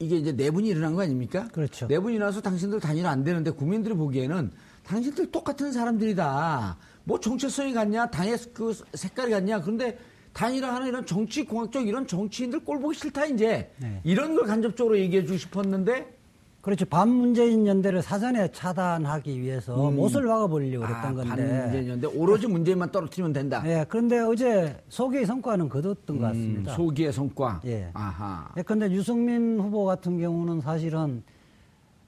이게 0.00 0.16
이제 0.16 0.32
내분이 0.32 0.66
일어난 0.68 0.94
거 0.94 1.02
아닙니까? 1.02 1.46
그렇죠. 1.52 1.86
내분이 1.86 2.16
일어나서 2.16 2.40
당신들 2.40 2.80
단일화 2.80 3.10
안 3.10 3.22
되는데 3.22 3.50
국민들이 3.50 3.94
보기에는 3.94 4.50
당신들 4.82 5.30
똑같은 5.30 5.72
사람들이다. 5.72 6.78
뭐 7.04 7.20
정체성이 7.20 7.74
같냐, 7.74 8.06
당의 8.06 8.38
그 8.54 8.74
색깔이 8.94 9.30
같냐. 9.30 9.60
그런데 9.60 9.98
단일화하는 10.32 10.88
이런 10.88 11.04
정치 11.04 11.44
공학적 11.44 11.86
이런 11.86 12.06
정치인들 12.06 12.60
꼴 12.64 12.80
보기 12.80 12.98
싫다 12.98 13.26
이제 13.26 13.70
네. 13.76 14.00
이런 14.04 14.34
걸 14.34 14.46
간접적으로 14.46 14.98
얘기해 14.98 15.26
주고 15.26 15.36
싶었는데 15.36 16.18
그렇죠. 16.60 16.84
반문재인 16.84 17.66
연대를 17.66 18.02
사전에 18.02 18.48
차단하기 18.52 19.40
위해서 19.40 19.88
음. 19.88 19.96
못을 19.96 20.24
막아버리려고 20.24 20.84
그랬던 20.86 21.04
아, 21.12 21.14
건데. 21.14 21.48
반문재인 21.48 21.88
연대 21.88 22.06
오로지 22.06 22.46
문재인만 22.46 22.90
떨어뜨리면 22.92 23.32
된다. 23.32 23.62
예. 23.64 23.86
그런데 23.88 24.18
어제 24.18 24.76
소기의 24.90 25.24
성과는 25.24 25.70
거뒀던 25.70 26.16
음, 26.16 26.20
것 26.20 26.26
같습니다. 26.26 26.74
소기의 26.74 27.12
성과. 27.14 27.60
예. 27.64 27.88
아하. 27.94 28.52
예. 28.58 28.62
그런데 28.62 28.90
유승민 28.90 29.58
후보 29.58 29.86
같은 29.86 30.18
경우는 30.18 30.60
사실은 30.60 31.22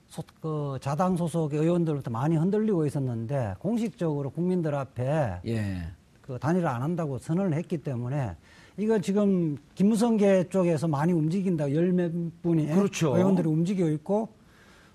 소, 0.09 0.23
그 0.43 0.77
자당 0.83 1.17
소속 1.17 1.55
의원들부터 1.55 2.11
많이 2.11 2.37
흔들리고 2.37 2.85
있었는데 2.85 3.55
공식적으로 3.59 4.29
국민들 4.29 4.75
앞에 4.75 5.41
예. 5.47 5.83
그 6.21 6.39
단일화 6.39 6.71
안 6.75 6.83
한다고 6.83 7.17
선언을 7.19 7.55
했기 7.55 7.79
때문에 7.79 8.37
이거 8.77 8.99
지금 8.99 9.57
김무성계 9.75 10.51
쪽에서 10.51 10.89
많이 10.89 11.15
움직인다 11.15 11.73
열 11.75 11.93
몇 11.93 12.13
분이 12.43 12.67
그렇죠. 12.69 13.17
의원들이 13.17 13.49
움직이고 13.49 13.89
있고 13.89 14.29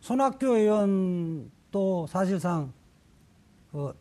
손학규 0.07 0.55
의원도 0.55 2.07
사실상 2.07 2.71
그, 3.73 3.91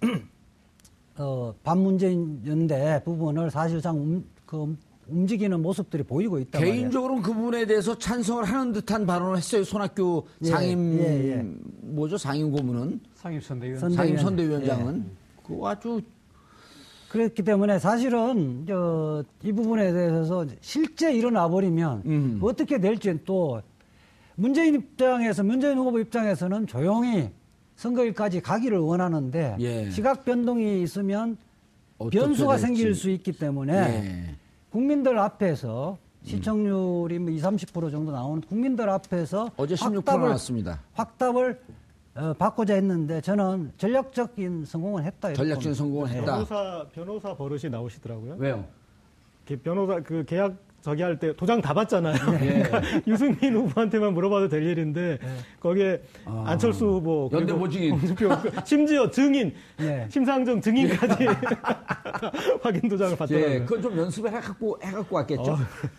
어, 1.19 1.53
반문재인 1.65 2.41
연대 2.47 3.03
부분을 3.05 3.51
사실상 3.51 3.97
음, 3.97 4.25
그 4.47 4.77
움직이는 5.09 5.61
모습들이 5.61 6.05
보이고 6.05 6.39
있다. 6.39 6.61
개인적으로는 6.61 7.23
그 7.25 7.33
부분에 7.33 7.67
대해서 7.67 7.99
찬성을 7.99 8.45
하는 8.45 8.73
듯한 8.73 9.05
발언을 9.05 9.37
했어요. 9.37 9.65
손학규 9.65 10.23
예, 10.43 10.47
상임 10.49 10.97
예, 11.01 11.31
예. 11.33 11.43
뭐죠? 11.81 12.17
상임 12.17 12.53
고문은 12.53 13.01
상임 13.17 13.41
선대위원 13.41 13.91
상임 13.91 14.17
선대위원장은 14.17 15.05
예. 15.05 15.43
그 15.45 15.61
아주 15.65 16.01
그렇기 17.09 17.43
때문에 17.43 17.81
사실은 17.81 18.65
저 18.69 19.25
이 19.43 19.51
부분에 19.53 19.93
대해서 19.93 20.47
실제 20.61 21.13
일어나 21.13 21.49
버리면 21.49 22.03
음. 22.07 22.39
어떻게 22.43 22.79
될지는 22.81 23.21
또 23.25 23.61
문재인 24.37 24.75
입장에서 24.75 25.43
문재인 25.43 25.79
후보 25.79 25.99
입장에서는 25.99 26.67
조용히 26.67 27.31
선거일까지 27.75 28.41
가기를 28.41 28.79
원하는데 28.79 29.57
예. 29.61 29.91
시각 29.91 30.25
변동이 30.25 30.83
있으면 30.83 31.37
변수가 32.13 32.59
생길 32.59 32.95
수 32.95 33.11
있기 33.11 33.33
때문에 33.33 33.75
예. 33.75 34.35
국민들 34.71 35.19
앞에서 35.19 35.99
시청률이 36.25 37.19
뭐 37.19 37.31
20, 37.31 37.45
30% 37.45 37.91
정도 37.91 38.13
나오는 38.13 38.43
국민들 38.43 38.89
앞에서 38.89 39.51
어제 39.57 39.75
16% 39.75 39.97
확답을, 39.97 40.25
나왔습니다. 40.25 40.83
확답을 40.93 41.61
어, 42.15 42.35
받고자 42.35 42.75
했는데 42.75 43.21
저는 43.21 43.73
전략적인 43.79 44.65
성공을 44.65 45.05
했다. 45.05 45.33
전략적인 45.33 45.75
성공을 45.75 46.09
했다. 46.11 46.25
변호사 46.25 46.87
변호사 46.93 47.35
버릇이 47.37 47.71
나오시더라고요. 47.71 48.37
왜요? 48.39 48.65
변호사 49.63 50.01
그 50.01 50.25
계약 50.27 50.57
저기 50.87 51.03
할 51.03 51.19
때 51.19 51.35
도장 51.35 51.61
다 51.61 51.75
받잖아요. 51.75 52.15
네. 52.39 52.63
그러니까 52.63 52.81
유승민 53.09 53.57
후보한테만 53.57 54.15
물어봐도 54.15 54.49
될 54.49 54.63
일인데 54.63 55.19
네. 55.21 55.29
거기에 55.59 56.01
아. 56.25 56.45
안철수 56.47 56.87
후보 56.87 57.29
연대 57.33 57.53
보증인 57.53 57.99
심지어 58.65 59.11
증인 59.11 59.53
네. 59.79 60.07
심상정 60.09 60.61
증인까지 60.61 61.27
확인 62.63 62.89
도장을 62.89 63.17
받더라고요. 63.17 63.51
예, 63.53 63.59
그건 63.61 63.83
좀 63.83 63.99
연습을 63.99 64.33
해갖고 64.33 64.79
해갖고 64.81 65.17
왔겠죠. 65.17 65.53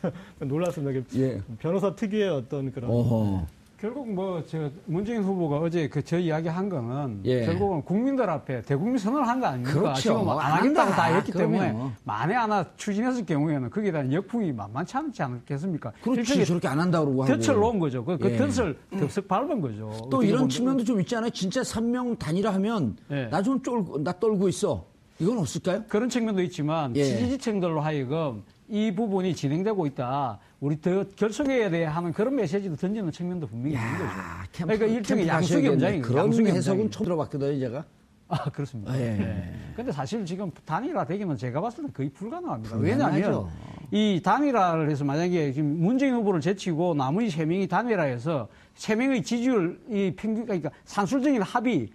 어, 0.03 0.10
놀랐습니다. 0.46 1.06
예. 1.17 1.41
변호사 1.60 1.94
특유의 1.94 2.29
어떤 2.29 2.72
그런. 2.72 2.89
어허. 2.89 3.46
결국 3.79 4.10
뭐 4.12 4.41
저 4.48 4.72
문재인 4.86 5.22
후보가 5.22 5.57
어제 5.57 5.88
그 5.88 6.01
저 6.01 6.17
이야기 6.17 6.48
한 6.48 6.67
거는 6.67 7.22
예. 7.25 7.46
결국은 7.46 7.84
국민들 7.84 8.27
앞에 8.29 8.62
대국민 8.63 8.98
선언을 8.98 9.27
한 9.27 9.39
거 9.39 9.46
아닙니까? 9.48 9.79
그렇죠. 9.79 10.01
지금 10.01 10.24
뭐 10.25 10.39
안 10.41 10.53
하겠다고 10.53 10.91
다 10.91 11.03
했기. 11.15 11.31
때문에 11.31 11.75
만에 12.03 12.34
하나 12.34 12.65
추진했을 12.75 13.25
경우에는 13.25 13.69
거기에 13.69 13.91
대한 13.91 14.12
역풍이 14.12 14.51
만만치 14.51 14.98
않지 14.98 15.22
않겠습니까? 15.22 15.91
그렇지 16.01 16.43
저렇게 16.46 16.67
안 16.67 16.79
한다고 16.79 17.13
그러고 17.13 17.25
덫을 17.38 17.60
놓은 17.60 17.77
거죠. 17.79 18.03
그, 18.03 18.17
그 18.17 18.31
예. 18.31 18.38
덫을 18.38 18.77
덥석 19.00 19.27
밟은 19.27 19.62
거죠. 19.62 19.91
또 20.10 20.24
이런 20.24 20.50
측면도 20.50 20.84
좀 20.84 21.00
있잖아요. 21.01 21.29
진짜 21.29 21.62
3명 21.62 22.17
단일화 22.17 22.53
하면 22.55 22.96
예. 23.12 23.25
나좀 23.27 23.62
쫄고 23.62 24.03
나 24.03 24.12
떨고 24.13 24.50
있어. 24.50 24.86
이건 25.19 25.39
없을까요? 25.39 25.84
그런 25.88 26.10
측면도 26.10 26.41
있지만 26.43 26.96
예. 26.96 27.03
지지층들로 27.03 27.81
하여금 27.81 28.43
이 28.69 28.93
부분이 28.93 29.36
진행되고 29.36 29.86
있다. 29.88 30.39
우리 30.59 30.79
더 30.81 31.05
결속해야 31.15 31.69
돼 31.69 31.86
하는 31.86 32.12
그런 32.12 32.36
메시지도 32.36 32.75
던지는 32.75 33.12
측면도 33.12 33.47
분명히 33.47 33.75
있는 33.75 33.91
거죠. 33.91 34.09
캠프, 34.51 34.74
그러니까 34.74 34.97
일종의 34.97 35.27
양수기 35.27 35.67
현장인 35.67 36.01
그런 36.01 36.25
양수기 36.25 36.50
해석은 36.50 36.91
처음 36.91 37.05
들어봤거든요, 37.05 37.59
제가. 37.59 37.86
아, 38.29 38.50
그렇습니다. 38.50 38.91
아, 38.91 38.97
예. 38.97 39.12
네. 39.12 39.53
근데 39.74 39.91
사실 39.91 40.25
지금 40.25 40.51
단일화 40.65 41.05
되기는 41.05 41.38
제가 41.38 41.62
봤을 41.62 41.86
때 41.86 41.91
거의 41.93 42.09
불가능합니다. 42.09 42.75
왜냐하면 42.75 43.47
이 43.89 44.19
단일화를 44.21 44.89
해서 44.89 45.05
만약에 45.05 45.53
지금 45.53 45.79
문재인 45.79 46.13
후보를 46.15 46.41
제치고 46.41 46.95
나머지 46.95 47.29
세 47.29 47.45
명이 47.45 47.67
단일화해서 47.67 48.50
세 48.75 48.95
명의 48.95 49.24
지지율 49.24 49.79
이 49.89 50.13
평균 50.17 50.43
그러니까 50.45 50.71
산술적인 50.83 51.41
합의 51.41 51.88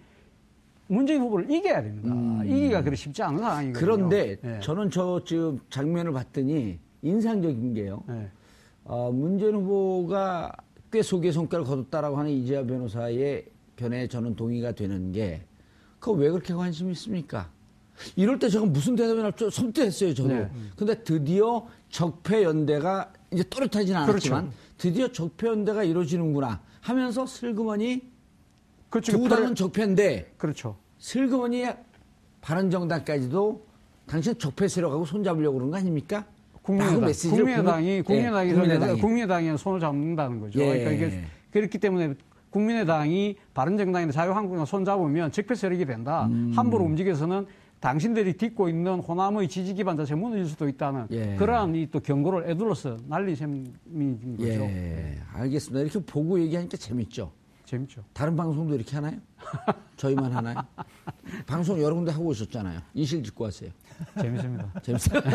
문재인 0.87 1.21
후보를 1.21 1.49
이겨야 1.49 1.81
됩니다. 1.81 2.13
음. 2.13 2.43
이기가 2.45 2.83
그리 2.83 2.95
쉽지 2.95 3.23
않은 3.23 3.39
상황이거든요. 3.39 3.79
그런데 3.79 4.37
네. 4.41 4.59
저는 4.59 4.89
저 4.91 5.21
지금 5.25 5.59
장면을 5.69 6.11
봤더니 6.11 6.79
인상적인 7.01 7.73
게요. 7.73 8.03
네. 8.07 8.29
어, 8.83 9.11
문재인 9.11 9.55
후보가 9.55 10.51
꽤 10.91 11.01
속의 11.01 11.31
성과를 11.31 11.65
거뒀다라고 11.65 12.17
하는 12.17 12.31
이재하 12.31 12.63
변호사의 12.63 13.45
변에 13.75 14.07
저는 14.07 14.35
동의가 14.35 14.73
되는 14.73 15.11
게 15.11 15.41
그거 15.99 16.13
왜 16.17 16.29
그렇게 16.29 16.53
관심이 16.53 16.91
있습니까? 16.91 17.49
이럴 18.15 18.37
때 18.39 18.49
제가 18.49 18.65
무슨 18.65 18.95
대답이 18.95 19.21
날지 19.21 19.49
섬뜩했어요, 19.51 20.13
저도. 20.13 20.29
네. 20.29 20.49
근데 20.75 21.03
드디어 21.03 21.65
적폐 21.89 22.43
연대가 22.43 23.11
이제 23.31 23.43
또렷하지는 23.43 24.01
않았지만 24.01 24.41
그렇죠. 24.45 24.57
드디어 24.77 25.07
적폐 25.07 25.47
연대가 25.47 25.83
이루어지는구나 25.83 26.61
하면서 26.81 27.25
슬그머니 27.25 28.01
그렇죠. 28.93 29.17
두 29.17 29.27
당은 29.27 29.55
적폐인데 29.55 30.33
그렇죠. 30.37 30.75
슬그머니 30.99 31.65
바른정당까지도 32.41 33.65
당신 34.05 34.37
적폐 34.37 34.67
세력하고 34.67 35.05
손잡으려고 35.05 35.57
그런 35.57 35.71
거 35.71 35.77
아닙니까? 35.77 36.25
국민의당, 36.61 37.11
국민의당이 37.11 38.01
국민의당이 38.03 38.49
예, 38.49 38.53
국민의당이, 38.53 39.01
국민의당이 39.01 39.57
손을 39.57 39.79
잡는다는 39.79 40.39
거죠. 40.39 40.59
예. 40.59 40.83
그러니까 40.83 40.91
이게 40.91 41.23
그렇기 41.51 41.77
때문에 41.79 42.13
국민의당이 42.51 43.35
바른정당이나 43.55 44.11
자유한국당 44.11 44.65
손 44.65 44.85
잡으면 44.85 45.31
적폐 45.31 45.55
세력이 45.55 45.85
된다. 45.85 46.27
음. 46.27 46.53
함부로 46.55 46.83
움직여서는 46.85 47.47
당신들이 47.79 48.37
딛고 48.37 48.69
있는 48.69 48.99
호남의 48.99 49.49
지지 49.49 49.73
기반 49.73 49.97
자체 49.97 50.13
무너질 50.15 50.45
수도 50.45 50.67
있다는 50.69 51.07
예. 51.11 51.35
그러한 51.35 51.73
이 51.75 51.87
또 51.91 51.99
경고를 51.99 52.49
애둘러서 52.49 52.97
날린 53.07 53.35
셈인 53.35 54.37
거죠. 54.37 54.49
예, 54.65 55.17
알겠습니다. 55.33 55.81
이렇게 55.81 55.99
보고 56.05 56.39
얘기하니까 56.39 56.77
재밌죠. 56.77 57.31
재밌죠. 57.73 58.03
다른 58.13 58.35
방송도 58.35 58.75
이렇게 58.75 58.95
하나요? 58.95 59.17
저희만 59.97 60.31
하나요? 60.31 60.57
방송 61.47 61.81
여러 61.81 61.95
군데 61.95 62.11
하고 62.11 62.25
오셨잖아요. 62.25 62.79
이실 62.93 63.23
짓고 63.23 63.47
하세요. 63.47 63.71
재밌습니다. 64.21 64.71
재밌어요. 64.83 65.21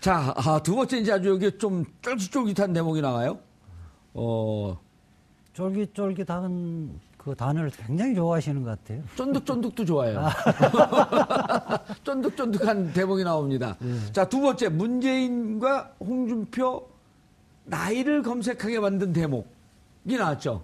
자, 0.00 0.34
아, 0.36 0.60
두 0.62 0.76
번째 0.76 0.98
이제 0.98 1.12
아주 1.12 1.30
여기 1.30 1.56
좀 1.56 1.86
쫄깃쫄깃한 2.02 2.74
대목이 2.74 3.00
나와요. 3.00 3.38
어, 4.12 4.78
쫄깃쫄깃한 5.54 7.00
그 7.16 7.34
단어를 7.34 7.70
굉장히 7.70 8.14
좋아하시는 8.14 8.62
것 8.64 8.68
같아요. 8.70 9.02
쫀득쫀득도 9.16 9.86
좋아요. 9.86 10.26
아. 10.26 11.78
쫀득쫀득한 12.04 12.92
대목이 12.92 13.24
나옵니다. 13.24 13.78
네. 13.80 14.12
자, 14.12 14.28
두 14.28 14.42
번째, 14.42 14.68
문재인과 14.68 15.94
홍준표 16.00 16.86
나이를 17.64 18.22
검색하게 18.22 18.80
만든 18.80 19.14
대목 19.14 19.61
이 20.04 20.16
나왔죠. 20.16 20.62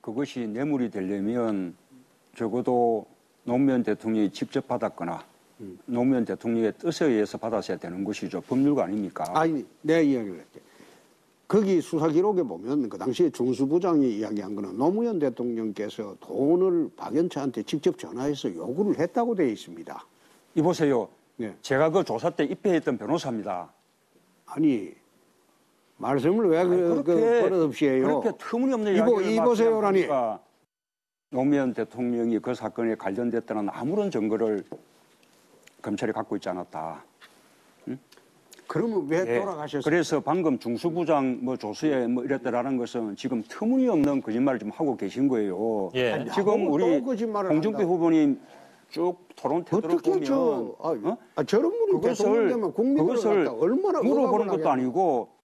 그것이 0.00 0.46
뇌물이 0.46 0.90
되려면 0.90 1.74
적어도 2.36 3.06
노무현 3.44 3.82
대통령이 3.82 4.30
직접 4.30 4.66
받았거나 4.66 5.24
음. 5.60 5.78
노무현 5.86 6.24
대통령의 6.24 6.74
뜻에 6.78 7.06
의해서 7.06 7.38
받았어야 7.38 7.76
되는 7.76 8.04
것이죠. 8.04 8.40
법률가 8.42 8.84
아닙니까? 8.84 9.24
아니, 9.28 9.64
내 9.80 10.02
이야기를 10.04 10.38
할게. 10.38 10.60
거기 11.46 11.80
수사 11.82 12.08
기록에 12.08 12.42
보면 12.42 12.88
그 12.88 12.96
당시에 12.96 13.30
중수부장이 13.30 14.16
이야기한 14.16 14.54
거는 14.54 14.76
노무현 14.78 15.18
대통령께서 15.18 16.16
돈을 16.20 16.90
박연차한테 16.96 17.64
직접 17.64 17.98
전화해서 17.98 18.54
요구를 18.54 18.98
했다고 18.98 19.34
되어 19.34 19.48
있습니다. 19.48 20.06
이보세요. 20.54 21.08
네. 21.36 21.54
제가 21.60 21.90
그 21.90 22.04
조사 22.04 22.30
때 22.30 22.44
입회했던 22.44 22.96
변호사입니다. 22.96 23.70
아니 24.46 24.94
말씀을 26.06 26.48
왜 26.48 26.64
그, 26.64 27.02
그 27.04 27.40
버릇없이 27.42 27.86
해요? 27.86 28.20
그렇게 28.20 28.36
터무니없는 28.38 28.96
이보, 28.96 29.20
이보세요라니. 29.20 30.06
노무현 31.30 31.72
대통령이 31.72 32.40
그 32.40 32.54
사건에 32.54 32.94
관련됐다는 32.94 33.68
아무런 33.72 34.10
증거를 34.10 34.64
검찰이 35.80 36.12
갖고 36.12 36.36
있지 36.36 36.48
않았다. 36.48 37.04
그러면 38.66 39.06
왜 39.08 39.24
예, 39.26 39.40
돌아가셨어요? 39.40 39.82
그래서 39.82 40.20
방금 40.20 40.58
중수부장 40.58 41.40
뭐 41.42 41.56
조수에 41.56 42.06
뭐 42.06 42.24
이랬다라는 42.24 42.76
것은 42.78 43.16
지금 43.16 43.42
터무니없는 43.48 44.22
거짓말을 44.22 44.58
좀 44.58 44.70
하고 44.70 44.96
계신 44.96 45.28
거예요. 45.28 45.90
예. 45.94 46.24
지금 46.34 46.70
우리 46.70 46.98
홍준표 46.98 47.82
후보님 47.82 48.40
쭉 48.88 49.16
토론 49.36 49.64
태도를 49.64 49.98
보면 49.98 50.24
저, 50.24 50.74
아, 50.80 50.88
어? 50.88 51.18
아, 51.34 51.42
저런 51.44 51.70
분이 51.70 51.92
그것을 52.00 52.52
그것을 52.74 53.48
얼마나 53.48 54.00
물어보는 54.00 54.46
것도 54.48 54.70
아니고 54.70 55.41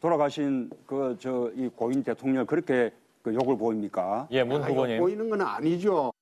돌아가신 0.00 0.70
그 0.86 1.16
저 1.18 1.50
이 1.56 1.68
고인 1.74 2.02
대통령 2.02 2.46
그렇게 2.46 2.92
그 3.22 3.34
욕을 3.34 3.56
보입니까? 3.58 4.28
예, 4.30 4.44
문 4.44 4.62
후보님. 4.62 4.98
보이는 4.98 5.28
건 5.28 5.40
아니죠. 5.42 6.12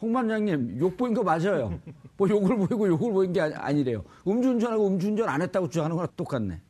홍 0.00 0.12
반장님 0.12 0.78
욕 0.80 0.96
보인 0.96 1.14
거 1.14 1.22
맞아요. 1.22 1.78
뭐 2.16 2.28
욕을 2.28 2.56
보이고 2.56 2.88
욕을 2.88 3.12
보인 3.12 3.32
게 3.32 3.40
아니래요. 3.40 4.04
음주운전하고 4.26 4.86
음주운전 4.88 5.28
안 5.28 5.40
했다고 5.42 5.68
주장하는 5.68 5.96
거랑 5.96 6.08
똑같네. 6.16 6.60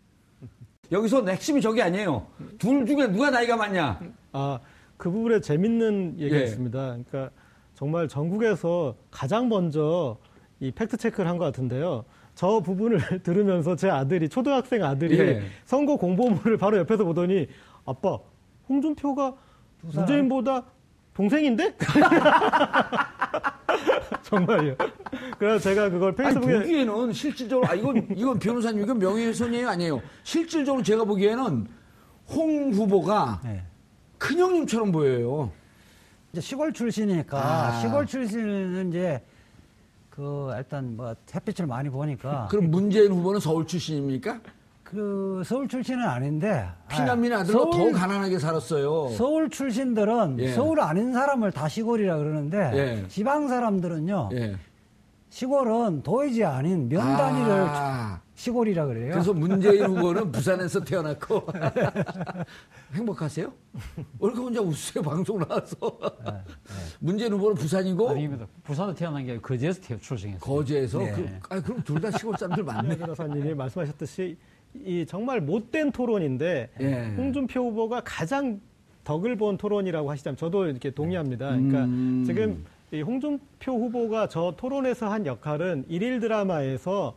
여기서 0.92 1.24
핵심이 1.26 1.60
저게 1.60 1.82
아니에요. 1.82 2.26
둘 2.58 2.84
중에 2.86 3.10
누가 3.10 3.30
나이가 3.30 3.56
많냐? 3.56 3.98
아, 4.32 4.60
그 4.98 5.10
부분에 5.10 5.40
재밌는 5.40 6.16
얘기가 6.18 6.38
예. 6.38 6.44
있습니다. 6.44 6.78
그러니까 6.78 7.30
정말 7.74 8.06
전국에서 8.06 8.94
가장 9.10 9.48
먼저 9.48 10.18
이 10.60 10.70
팩트 10.70 10.98
체크를 10.98 11.28
한 11.28 11.38
것 11.38 11.46
같은데요. 11.46 12.04
저 12.34 12.60
부분을 12.60 12.98
들으면서 13.22 13.76
제 13.76 13.90
아들이 13.90 14.28
초등학생 14.28 14.84
아들이 14.84 15.18
예. 15.18 15.42
선거 15.64 15.96
공보물을 15.96 16.56
바로 16.56 16.78
옆에서 16.78 17.04
보더니 17.04 17.48
아빠 17.84 18.18
홍준표가 18.68 19.34
문재인보다 19.82 20.64
동생인데? 21.14 21.76
정말요. 24.22 24.76
그래서 25.38 25.58
제가 25.58 25.90
그걸 25.90 26.14
페이스북에 26.14 26.52
아니, 26.54 26.60
보기에는 26.62 27.12
실질적으로 27.12 27.68
아 27.68 27.74
이건 27.74 28.06
이건 28.16 28.38
변호사님 28.38 28.82
이건 28.82 28.98
명예훼손이 28.98 29.64
아니에요. 29.64 30.00
실질적으로 30.22 30.82
제가 30.82 31.04
보기에는 31.04 31.66
홍 32.28 32.72
후보가 32.72 33.40
네. 33.44 33.62
큰 34.16 34.38
형님처럼 34.38 34.92
보여요. 34.92 35.50
이제 36.32 36.40
시골 36.40 36.72
출신이니까 36.72 37.38
아. 37.38 37.80
시골 37.80 38.06
출신은 38.06 38.88
이제 38.88 39.20
그 40.14 40.52
일단 40.56 40.94
뭐 40.94 41.14
햇빛을 41.34 41.66
많이 41.66 41.88
보니까 41.88 42.46
그럼 42.52 42.70
문재인 42.70 43.10
후보는 43.12 43.40
서울 43.40 43.66
출신입니까? 43.66 44.40
그 44.82 45.42
서울 45.46 45.66
출신은 45.66 46.04
아닌데 46.06 46.68
피난민 46.88 47.32
아들로 47.32 47.70
더 47.70 47.92
가난하게 47.92 48.38
살았어요. 48.38 49.08
서울 49.16 49.48
출신들은 49.48 50.36
예. 50.40 50.52
서울 50.52 50.80
아닌 50.80 51.14
사람을 51.14 51.50
다 51.50 51.66
시골이라 51.66 52.18
그러는데 52.18 52.58
예. 52.74 53.08
지방 53.08 53.48
사람들은요. 53.48 54.28
예. 54.34 54.56
시골은 55.30 56.02
도의지 56.02 56.44
아닌 56.44 56.90
면 56.90 57.00
단위를 57.16 57.64
아. 57.70 58.20
시골이라 58.46 58.86
그래요. 58.86 59.12
그래서 59.12 59.32
문재인 59.32 59.84
후보는 59.86 60.32
부산에서 60.32 60.82
태어났고 60.82 61.46
행복하세요? 62.92 63.52
얼굴 64.18 64.44
혼자 64.46 64.60
웃으세요 64.60 65.00
방송 65.04 65.38
나와서. 65.38 65.76
네, 66.24 66.32
네. 66.32 66.40
문재인 66.98 67.32
후보는 67.34 67.54
부산이고 67.54 68.10
아닙니다. 68.10 68.46
부산에 68.64 68.94
태어난 68.94 69.24
게 69.24 69.38
거제에서 69.38 69.80
태어 69.80 69.96
출생했어요. 69.98 70.40
거제에서 70.40 70.98
네. 70.98 71.12
그, 71.12 71.28
아니, 71.54 71.62
그럼 71.62 71.82
둘 71.84 72.00
다 72.02 72.10
시골 72.10 72.36
사람들 72.36 72.64
맞네. 72.64 72.96
변호사님이 72.98 73.54
말씀하셨듯이 73.54 74.36
이 74.74 75.06
정말 75.06 75.40
못된 75.40 75.92
토론인데 75.92 76.70
예. 76.80 77.14
홍준표 77.16 77.60
후보가 77.70 78.02
가장 78.04 78.60
덕을 79.04 79.36
본 79.36 79.56
토론이라고 79.56 80.10
하시자면 80.10 80.36
저도 80.36 80.66
이렇게 80.66 80.90
동의합니다. 80.90 81.46
그러니까 81.50 81.84
음. 81.84 82.24
지금 82.26 82.64
이 82.90 83.02
홍준표 83.02 83.72
후보가 83.72 84.28
저 84.28 84.54
토론에서 84.56 85.08
한 85.08 85.26
역할은 85.26 85.84
일일 85.88 86.18
드라마에서 86.18 87.14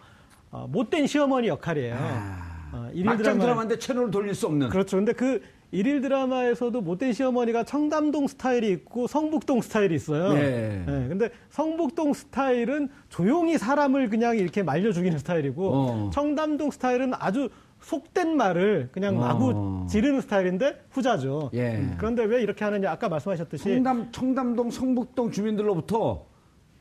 어, 0.56 0.68
못된 0.68 1.06
시어머니 1.06 1.50
역할이에요. 1.50 1.96
아. 2.00 2.70
어, 2.72 2.90
일일 2.94 3.18
드라마 3.18 3.40
드라마인데 3.44 3.78
채널을 3.78 4.10
돌릴 4.10 4.34
수 4.34 4.48
없는. 4.48 4.70
그렇죠. 4.70 4.96
근데 4.96 5.12
그 5.12 5.42
일일 5.72 6.00
드라마에서도 6.00 6.80
못된 6.80 7.12
시어머니가 7.12 7.66
청담동 7.66 8.28
스타일이 8.28 8.70
있고 8.72 9.08
성북동 9.08 9.62
스타일이 9.62 9.96
있어요. 9.96 10.34
네. 10.34 10.84
네. 10.86 11.08
근데 11.10 11.30
성북동 11.50 12.14
스타일은 12.14 12.88
조용히 13.10 13.58
사람을 13.58 14.10
그냥 14.10 14.38
이렇게 14.38 14.64
말려 14.64 14.94
죽이는 14.94 15.18
스타일이고 15.20 15.70
어. 15.74 16.10
청담동 16.14 16.72
스타일은 16.72 17.12
아주 17.16 17.50
속된 17.82 18.38
말을 18.38 18.90
그냥 18.94 19.20
마구 19.20 19.52
어. 19.54 19.88
지르는 19.90 20.22
스타일인데 20.22 20.86
후자죠. 20.90 21.52
예. 21.54 21.86
그런데 21.98 22.24
왜 22.24 22.42
이렇게 22.42 22.64
하느냐? 22.64 22.90
아까 22.92 23.10
말씀하셨듯이 23.10 23.64
청담 23.64 24.12
청담동 24.14 24.72
성북동 24.72 25.32
주민들로부터 25.32 26.26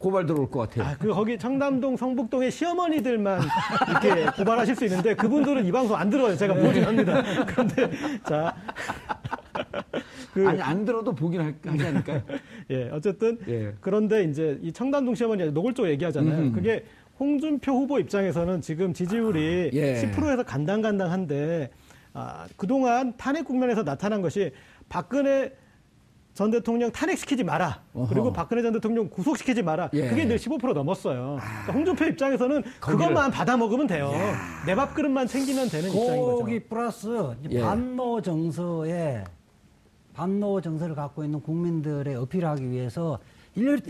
고발 0.04 0.26
들어올 0.26 0.50
것 0.50 0.60
같아요. 0.60 0.84
아, 0.84 0.96
그 0.98 1.08
거기 1.08 1.38
청담동 1.38 1.96
성북동의 1.96 2.50
시어머니들만 2.50 3.40
이렇게 3.88 4.26
고발하실 4.36 4.76
수 4.76 4.84
있는데 4.84 5.14
그분들은 5.14 5.64
이 5.64 5.72
방송 5.72 5.96
안 5.96 6.10
들어요. 6.10 6.36
제가 6.36 6.52
보긴 6.52 6.84
합니다. 6.84 7.22
그런데 7.46 7.90
자. 8.22 8.54
그, 10.34 10.46
아니 10.46 10.60
안 10.60 10.84
들어도 10.84 11.14
보긴 11.14 11.40
하지 11.40 11.86
않을까요? 11.86 12.20
예, 12.70 12.90
어쨌든 12.90 13.38
예. 13.48 13.72
그런데 13.80 14.24
이제 14.24 14.58
이 14.60 14.72
청담동 14.72 15.14
시어머니 15.14 15.50
노골적으로 15.50 15.90
얘기하잖아요. 15.92 16.38
음. 16.38 16.52
그게 16.52 16.84
홍준표 17.18 17.72
후보 17.72 17.98
입장에서는 17.98 18.60
지금 18.60 18.92
지지율이 18.92 19.70
아, 19.72 19.76
예. 19.76 20.02
10%에서 20.02 20.42
간당간당한데 20.42 21.70
아, 22.12 22.46
그동안 22.56 23.16
탄핵 23.16 23.46
국면에서 23.46 23.84
나타난 23.84 24.20
것이 24.20 24.50
박근혜 24.90 25.52
전 26.34 26.50
대통령 26.50 26.90
탄핵시키지 26.90 27.44
마라. 27.44 27.80
어허. 27.94 28.08
그리고 28.08 28.32
박근혜 28.32 28.60
전 28.60 28.72
대통령 28.72 29.08
구속시키지 29.08 29.62
마라. 29.62 29.88
예. 29.92 30.08
그게 30.08 30.26
늘 30.26 30.36
15% 30.36 30.72
넘었어요. 30.74 31.38
아. 31.40 31.44
그러니까 31.44 31.72
홍준표 31.72 32.04
입장에서는 32.06 32.62
거기를. 32.80 33.06
그것만 33.06 33.30
받아 33.30 33.56
먹으면 33.56 33.86
돼요. 33.86 34.10
내 34.66 34.74
밥그릇만 34.74 35.28
챙기면 35.28 35.68
되는 35.68 35.88
입장인 35.88 36.20
거죠. 36.20 36.38
거기 36.38 36.58
플러스 36.58 37.36
예. 37.50 37.60
반노 37.60 38.20
정서에 38.20 39.24
반노 40.12 40.60
정서를 40.60 40.96
갖고 40.96 41.22
있는 41.22 41.40
국민들의 41.40 42.16
어필하기 42.16 42.68
위해서 42.68 43.20
1, 43.54 43.80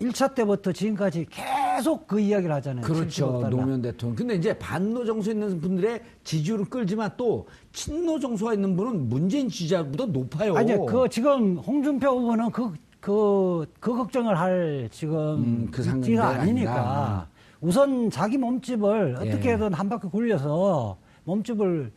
1, 0.00 0.12
차 0.14 0.28
때부터 0.28 0.72
지금까지 0.72 1.26
계속 1.30 2.06
그 2.06 2.18
이야기를 2.18 2.54
하잖아요. 2.56 2.82
그렇죠. 2.84 3.46
노무현 3.50 3.82
대통령. 3.82 4.16
근데 4.16 4.34
이제 4.34 4.58
반노 4.58 5.04
정서 5.04 5.30
있는 5.30 5.60
분들의 5.60 6.00
지지율은 6.24 6.64
끌지만 6.66 7.10
또 7.18 7.46
친노 7.72 8.18
정서가 8.18 8.54
있는 8.54 8.74
분은 8.76 9.10
문재인 9.10 9.48
지지자보다 9.48 10.06
높아요. 10.06 10.56
아니, 10.56 10.74
그 10.86 11.06
지금 11.10 11.58
홍준표 11.58 12.08
후보는 12.08 12.50
그, 12.50 12.72
그, 12.98 13.66
그 13.78 13.94
걱정을 13.94 14.38
할 14.38 14.88
지금 14.90 15.16
음, 15.16 15.68
그 15.70 15.82
상태가 15.82 16.28
아니니까. 16.28 16.70
아니라. 16.70 17.28
우선 17.60 18.08
자기 18.08 18.38
몸집을 18.38 19.18
예. 19.22 19.28
어떻게든 19.28 19.74
한 19.74 19.88
바퀴 19.90 20.08
굴려서 20.08 20.96
몸집을 21.24 21.92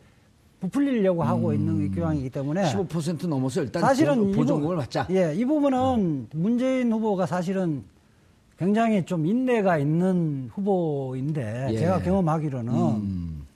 부풀리려고 0.60 1.22
하고 1.22 1.48
음. 1.48 1.54
있는 1.54 1.90
교황이기 1.90 2.28
때문에 2.28 2.64
15% 2.64 3.26
넘어서 3.28 3.62
일단 3.62 3.80
사실은 3.80 4.32
보조금을 4.32 4.76
받자. 4.76 5.06
예, 5.10 5.34
이 5.34 5.44
부분은 5.46 6.28
문재인 6.34 6.92
후보가 6.92 7.24
사실은 7.24 7.82
굉장히 8.64 9.04
좀 9.04 9.26
인내가 9.26 9.76
있는 9.76 10.48
후보인데 10.54 11.68
예. 11.70 11.78
제가 11.78 12.00
경험하기로는 12.00 12.72
음. 12.72 13.46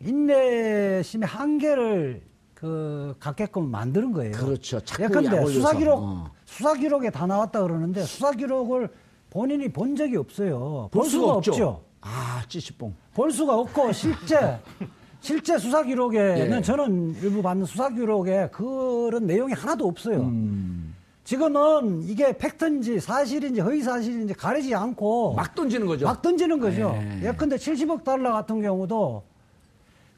인내심의 0.00 1.26
한계를 1.28 2.22
그 2.54 3.14
갖게끔 3.20 3.70
만드는 3.70 4.12
거예요. 4.12 4.32
그렇죠. 4.32 4.80
예컨대 4.98 5.46
수사 5.46 5.76
기록 5.76 6.02
어. 6.02 6.30
수사 6.44 6.74
기록에 6.74 7.10
다 7.10 7.26
나왔다 7.26 7.62
그러는데 7.62 8.02
수사 8.02 8.32
기록을 8.32 8.88
본인이 9.30 9.68
본 9.68 9.94
적이 9.94 10.16
없어요. 10.16 10.88
볼, 10.90 11.02
볼 11.02 11.10
수가 11.10 11.32
없죠. 11.34 11.52
없죠. 11.52 11.80
아, 12.00 12.42
찌시뽕. 12.48 12.94
볼 13.14 13.30
수가 13.30 13.56
없고 13.56 13.92
실제 13.92 14.58
실제 15.20 15.56
수사 15.58 15.82
기록에는 15.82 16.58
예. 16.58 16.62
저는 16.62 17.16
일부 17.22 17.40
받는 17.40 17.66
수사 17.66 17.88
기록에 17.88 18.48
그런 18.52 19.26
내용이 19.26 19.52
하나도 19.52 19.86
없어요. 19.86 20.20
음. 20.22 20.83
지금은 21.24 22.02
이게 22.02 22.36
팩트인지 22.36 23.00
사실인지 23.00 23.60
허위 23.60 23.82
사실인지 23.82 24.34
가리지 24.34 24.74
않고 24.74 25.34
막 25.34 25.54
던지는 25.54 25.86
거죠. 25.86 26.04
막 26.06 26.20
던지는 26.20 26.58
거죠. 26.60 26.94
예. 27.22 27.28
예컨대 27.28 27.56
70억 27.56 28.04
달러 28.04 28.32
같은 28.32 28.60
경우도 28.62 29.22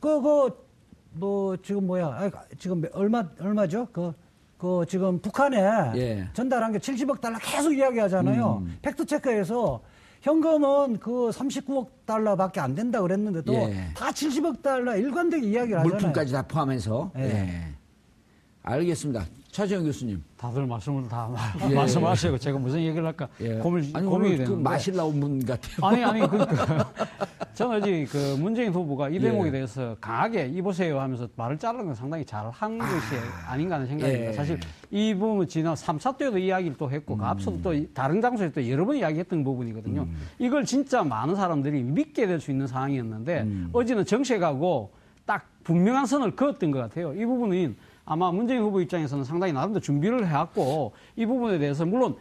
그 0.00 0.20
그 0.20 0.66
뭐 1.18 1.56
지금 1.56 1.86
뭐야? 1.86 2.08
아니, 2.14 2.30
지금 2.58 2.82
얼마 2.92 3.24
얼마죠? 3.40 3.88
그, 3.90 4.12
그 4.58 4.84
지금 4.88 5.18
북한에 5.18 5.58
예. 5.96 6.28
전달한 6.34 6.72
게 6.72 6.78
70억 6.78 7.20
달러 7.22 7.38
계속 7.38 7.72
이야기 7.72 7.98
하잖아요. 8.00 8.62
음. 8.66 8.78
팩트 8.82 9.06
체크해서 9.06 9.80
현금은 10.20 10.98
그 10.98 11.30
39억 11.32 11.88
달러밖에 12.04 12.60
안 12.60 12.74
된다 12.74 13.00
그랬는데도 13.00 13.52
예. 13.54 13.92
다 13.96 14.10
70억 14.10 14.60
달러 14.60 14.94
일관되게 14.96 15.46
이야기를 15.46 15.78
하잖아요. 15.78 15.94
물품까지 15.94 16.32
다 16.32 16.42
포함해서. 16.42 17.10
예. 17.16 17.22
예. 17.22 17.74
알겠습니다. 18.62 19.24
차지영 19.56 19.84
교수님. 19.84 20.22
다들 20.36 20.66
말씀을 20.66 21.08
다 21.08 21.30
예. 21.70 21.74
말씀하시고 21.74 22.36
제가 22.36 22.58
무슨 22.58 22.78
얘기를 22.80 23.06
할까 23.06 23.26
예. 23.40 23.54
고민 23.54 23.90
아니, 23.94 24.06
고민이 24.06 24.36
그 24.36 24.44
되는데. 24.44 24.62
마실 24.62 24.94
나온 24.94 25.18
분 25.18 25.42
같아요. 25.46 25.76
아니 25.80 26.04
아니 26.04 26.20
그러니까 26.28 26.92
저는 27.54 27.80
아직 27.80 28.06
그 28.12 28.36
문재인 28.38 28.70
후보가 28.70 29.08
이 29.08 29.18
대목에 29.18 29.48
예. 29.48 29.52
대해서 29.52 29.96
강하게 29.98 30.48
입으세요 30.48 31.00
하면서 31.00 31.26
말을 31.36 31.56
자르는 31.56 31.86
건 31.86 31.94
상당히 31.94 32.22
잘한 32.26 32.52
아. 32.78 32.84
것이 32.84 33.14
아닌가 33.48 33.76
하는 33.76 33.86
생각입니다. 33.86 34.28
예. 34.28 34.32
사실 34.34 34.60
이 34.90 35.14
부분 35.14 35.48
지난 35.48 35.72
3차 35.72 36.18
때도 36.18 36.36
이야기를 36.36 36.76
또 36.76 36.90
했고 36.90 37.16
그 37.16 37.24
음. 37.24 37.26
앞서도 37.26 37.62
또 37.62 37.94
다른 37.94 38.20
장소에서 38.20 38.52
또 38.56 38.68
여러 38.68 38.84
번 38.84 38.96
이야기했던 38.96 39.42
부분이거든요. 39.42 40.02
음. 40.02 40.16
이걸 40.38 40.66
진짜 40.66 41.02
많은 41.02 41.34
사람들이 41.34 41.82
믿게 41.82 42.26
될 42.26 42.40
수 42.40 42.50
있는 42.50 42.66
상황이었는데 42.66 43.40
음. 43.40 43.70
어제는 43.72 44.04
정책하고 44.04 44.90
딱 45.24 45.46
분명한 45.64 46.04
선을 46.04 46.36
그었던 46.36 46.70
것 46.72 46.78
같아요. 46.80 47.14
이 47.14 47.24
부분은 47.24 47.74
아마 48.06 48.30
문재인 48.30 48.62
후보 48.62 48.80
입장에서는 48.80 49.24
상당히 49.24 49.52
나름대로 49.52 49.80
준비를 49.80 50.26
해왔고 50.26 50.92
이 51.16 51.26
부분에 51.26 51.58
대해서 51.58 51.84
물론 51.84 52.16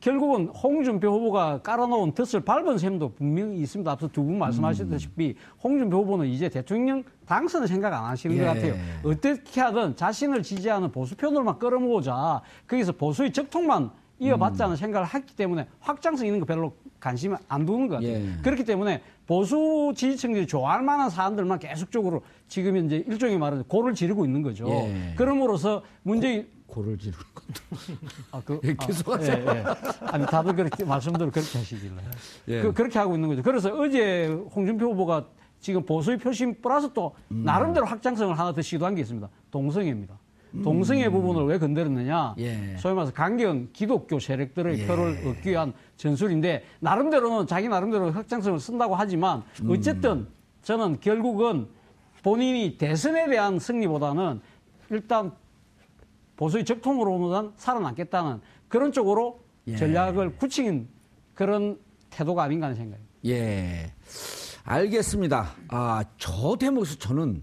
결국은 0.00 0.46
홍준표 0.46 1.08
후보가 1.08 1.60
깔아놓은 1.62 2.12
덫을 2.14 2.42
밟은 2.44 2.78
셈도 2.78 3.12
분명히 3.14 3.58
있습니다. 3.58 3.90
앞서 3.90 4.08
두 4.08 4.24
분 4.24 4.38
말씀하셨다시피 4.38 5.34
홍준표 5.62 5.98
후보는 5.98 6.26
이제 6.26 6.48
대통령 6.48 7.04
당선을 7.26 7.68
생각 7.68 7.92
안 7.92 8.04
하시는 8.06 8.34
예. 8.36 8.40
것 8.40 8.46
같아요. 8.46 8.74
어떻게 9.04 9.60
하든 9.60 9.96
자신을 9.96 10.42
지지하는 10.42 10.90
보수 10.90 11.16
편으로만 11.16 11.58
끌어모으자 11.58 12.40
거기서 12.66 12.92
보수의 12.92 13.32
적통만 13.32 13.90
이어받자는 14.20 14.74
음. 14.74 14.76
생각을 14.76 15.12
했기 15.12 15.34
때문에 15.36 15.66
확장성 15.80 16.26
있는 16.26 16.40
거 16.40 16.46
별로 16.46 16.72
관심 17.04 17.36
안 17.48 17.66
두는 17.66 17.88
것 17.88 17.96
같아요. 17.96 18.12
예. 18.12 18.32
그렇기 18.42 18.64
때문에 18.64 19.02
보수 19.26 19.92
지지층들이 19.94 20.46
좋아할 20.46 20.82
만한 20.82 21.10
사안들만 21.10 21.58
계속적으로 21.58 22.22
지금 22.48 22.78
이제 22.78 23.04
일종의 23.06 23.36
말은 23.36 23.64
고를 23.64 23.94
지르고 23.94 24.24
있는 24.24 24.40
거죠. 24.40 24.66
예. 24.70 25.12
그럼으로써 25.14 25.82
문재인 26.02 26.48
고 26.66 26.82
를 26.82 26.96
지르는 26.96 27.18
것도 27.34 27.96
아, 28.32 28.40
그, 28.42 28.58
예, 28.64 28.74
계속 28.74 29.10
아, 29.10 29.14
하세요. 29.16 29.36
예, 29.36 29.58
예. 29.58 29.64
아니 30.00 30.24
다들 30.26 30.56
그렇게 30.56 30.82
말씀대로 30.82 31.30
그렇게 31.30 31.58
하시길래 31.58 31.92
예. 32.48 32.62
그, 32.62 32.72
그렇게 32.72 32.98
하고 32.98 33.14
있는 33.14 33.28
거죠. 33.28 33.42
그래서 33.42 33.68
어제 33.78 34.26
홍준표 34.54 34.86
후보가 34.92 35.26
지금 35.60 35.84
보수의 35.84 36.16
표심 36.16 36.54
플러스 36.62 36.90
또 36.94 37.14
음. 37.32 37.42
나름대로 37.44 37.84
확장성을 37.84 38.38
하나 38.38 38.54
더 38.54 38.62
시도한 38.62 38.94
게 38.94 39.02
있습니다. 39.02 39.28
동성애입니다. 39.50 40.18
동성애 40.62 41.06
음. 41.06 41.12
부분을 41.12 41.46
왜 41.46 41.58
건드렸느냐? 41.58 42.34
예. 42.38 42.76
소위 42.78 42.94
말해서 42.94 43.12
강경 43.12 43.68
기독교 43.72 44.20
세력들의 44.20 44.78
예. 44.78 44.86
표를 44.86 45.26
얻기 45.26 45.50
위한 45.50 45.72
전술인데 45.96 46.64
나름대로는 46.80 47.46
자기 47.46 47.68
나름대로 47.68 48.12
확장성을 48.12 48.58
쓴다고 48.60 48.94
하지만 48.94 49.42
음. 49.62 49.70
어쨌든 49.70 50.26
저는 50.62 51.00
결국은 51.00 51.66
본인이 52.22 52.78
대선에 52.78 53.28
대한 53.28 53.58
승리보다는 53.58 54.40
일단 54.90 55.32
보수의 56.36 56.64
적통으로는 56.64 57.52
살아남겠다는 57.56 58.40
그런 58.68 58.92
쪽으로 58.92 59.40
예. 59.66 59.76
전략을 59.76 60.36
굳힌 60.36 60.88
그런 61.34 61.78
태도가 62.10 62.44
아닌가 62.44 62.66
하는 62.66 62.76
생각입니다. 62.76 63.14
예. 63.26 63.92
알겠습니다. 64.64 65.54
아, 65.68 66.04
저 66.16 66.56
대목에서 66.58 66.96
저는 66.96 67.42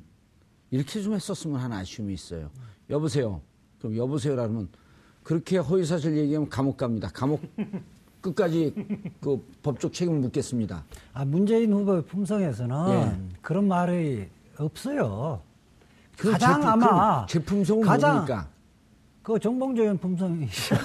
이렇게 0.72 1.02
좀 1.02 1.14
했었으면 1.14 1.60
하는 1.60 1.78
아쉬움이 1.78 2.14
있어요. 2.14 2.50
여보세요. 2.92 3.42
그럼 3.80 3.96
여보세요라면 3.98 4.70
그렇게 5.24 5.58
허위사실 5.58 6.18
얘기하면 6.18 6.50
감옥 6.50 6.78
갑니다. 6.78 7.10
감옥 7.14 7.42
끝까지 8.22 8.74
그 9.20 9.44
법적 9.64 9.94
책임을 9.94 10.20
묻겠습니다. 10.20 10.84
아, 11.14 11.26
문재인 11.26 11.74
후보의 11.74 12.04
품성에서는 12.04 12.76
예. 12.90 13.38
그런 13.42 13.68
말이 13.68 14.28
없어요. 14.58 15.42
그 16.18 16.32
가장 16.32 16.62
제품, 16.62 16.70
아마 16.70 17.26
제품성은 17.26 17.84
가장 17.84 18.12
뭡니까? 18.14 18.48
그 19.24 19.40
정봉조 19.40 19.82
의원 19.82 19.98
품성이시고 19.98 20.78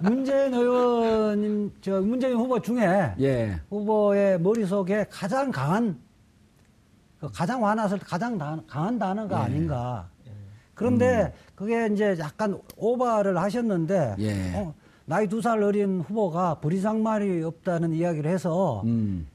문재인 0.00 0.54
의원님 0.54 1.72
저 1.80 2.00
문재인 2.00 2.36
후보 2.36 2.60
중에 2.60 3.14
예. 3.20 3.60
후보의 3.70 4.40
머릿속에 4.40 5.06
가장 5.10 5.50
강한 5.50 5.98
그 7.18 7.28
가장 7.32 7.62
완화을 7.62 7.98
가장 7.98 8.38
강한 8.38 8.98
단어가 8.98 9.40
예. 9.40 9.44
아닌가 9.44 10.08
그런데 10.84 11.24
음. 11.24 11.32
그게 11.54 11.88
이제 11.92 12.16
약간 12.18 12.58
오바를 12.78 13.36
하셨는데 13.36 14.16
예. 14.18 14.54
어, 14.56 14.72
나이 15.04 15.26
두 15.28 15.42
살 15.42 15.62
어린 15.62 16.00
후보가 16.00 16.54
불이상말이 16.60 17.42
없다는 17.42 17.92
이야기를 17.92 18.30
해서 18.30 18.80
음. 18.86 19.28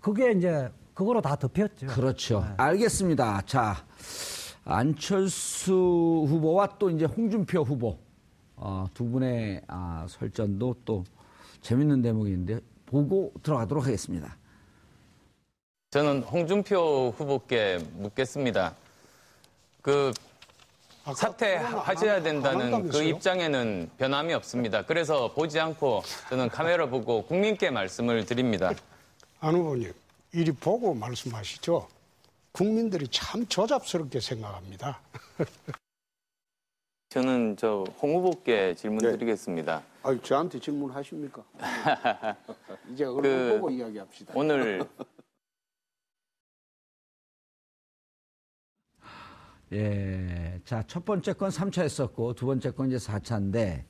그게 0.00 0.32
이제 0.32 0.70
그거로 0.92 1.22
다 1.22 1.36
덮였죠. 1.36 1.86
그렇죠. 1.86 2.40
네. 2.40 2.54
알겠습니다. 2.58 3.40
자 3.46 3.76
안철수 4.66 5.72
후보와 6.28 6.76
또 6.78 6.90
이제 6.90 7.06
홍준표 7.06 7.62
후보 7.62 7.96
어, 8.56 8.84
두 8.92 9.06
분의 9.08 9.62
아, 9.68 10.04
설전도 10.06 10.76
또 10.84 11.02
재밌는 11.62 12.02
대목인데 12.02 12.60
보고 12.84 13.32
들어가도록 13.42 13.86
하겠습니다. 13.86 14.36
저는 15.92 16.22
홍준표 16.24 17.14
후보께 17.16 17.78
묻겠습니다. 17.94 18.74
그 19.80 20.12
사퇴하셔야 21.14 22.22
된다는 22.22 22.88
그 22.88 23.02
입장에는 23.02 23.90
변함이 23.98 24.32
없습니다. 24.34 24.82
그래서 24.86 25.32
보지 25.34 25.58
않고 25.58 26.02
저는 26.30 26.48
카메라 26.48 26.86
보고 26.86 27.24
국민께 27.26 27.70
말씀을 27.70 28.24
드립니다. 28.24 28.72
안 29.40 29.54
후보님, 29.56 29.92
이리 30.32 30.52
보고 30.52 30.94
말씀하시죠. 30.94 31.88
국민들이 32.52 33.08
참 33.08 33.46
조잡스럽게 33.46 34.20
생각합니다. 34.20 35.00
저는 37.10 37.56
저 37.58 37.84
홍 38.00 38.14
후보께 38.16 38.74
질문 38.74 38.98
네. 39.00 39.10
드리겠습니다. 39.12 39.82
아, 40.02 40.18
저한테 40.22 40.58
질문하십니까? 40.58 41.42
이제 42.90 43.04
그, 43.04 43.50
보고 43.54 43.70
이야기합시다. 43.70 44.32
오늘 44.34 44.82
예. 49.72 50.60
자, 50.64 50.84
첫 50.86 51.04
번째 51.04 51.32
건 51.32 51.48
3차 51.50 51.82
했었고, 51.82 52.34
두 52.34 52.44
번째 52.46 52.70
건 52.72 52.88
이제 52.88 52.98
4차인데, 52.98 53.84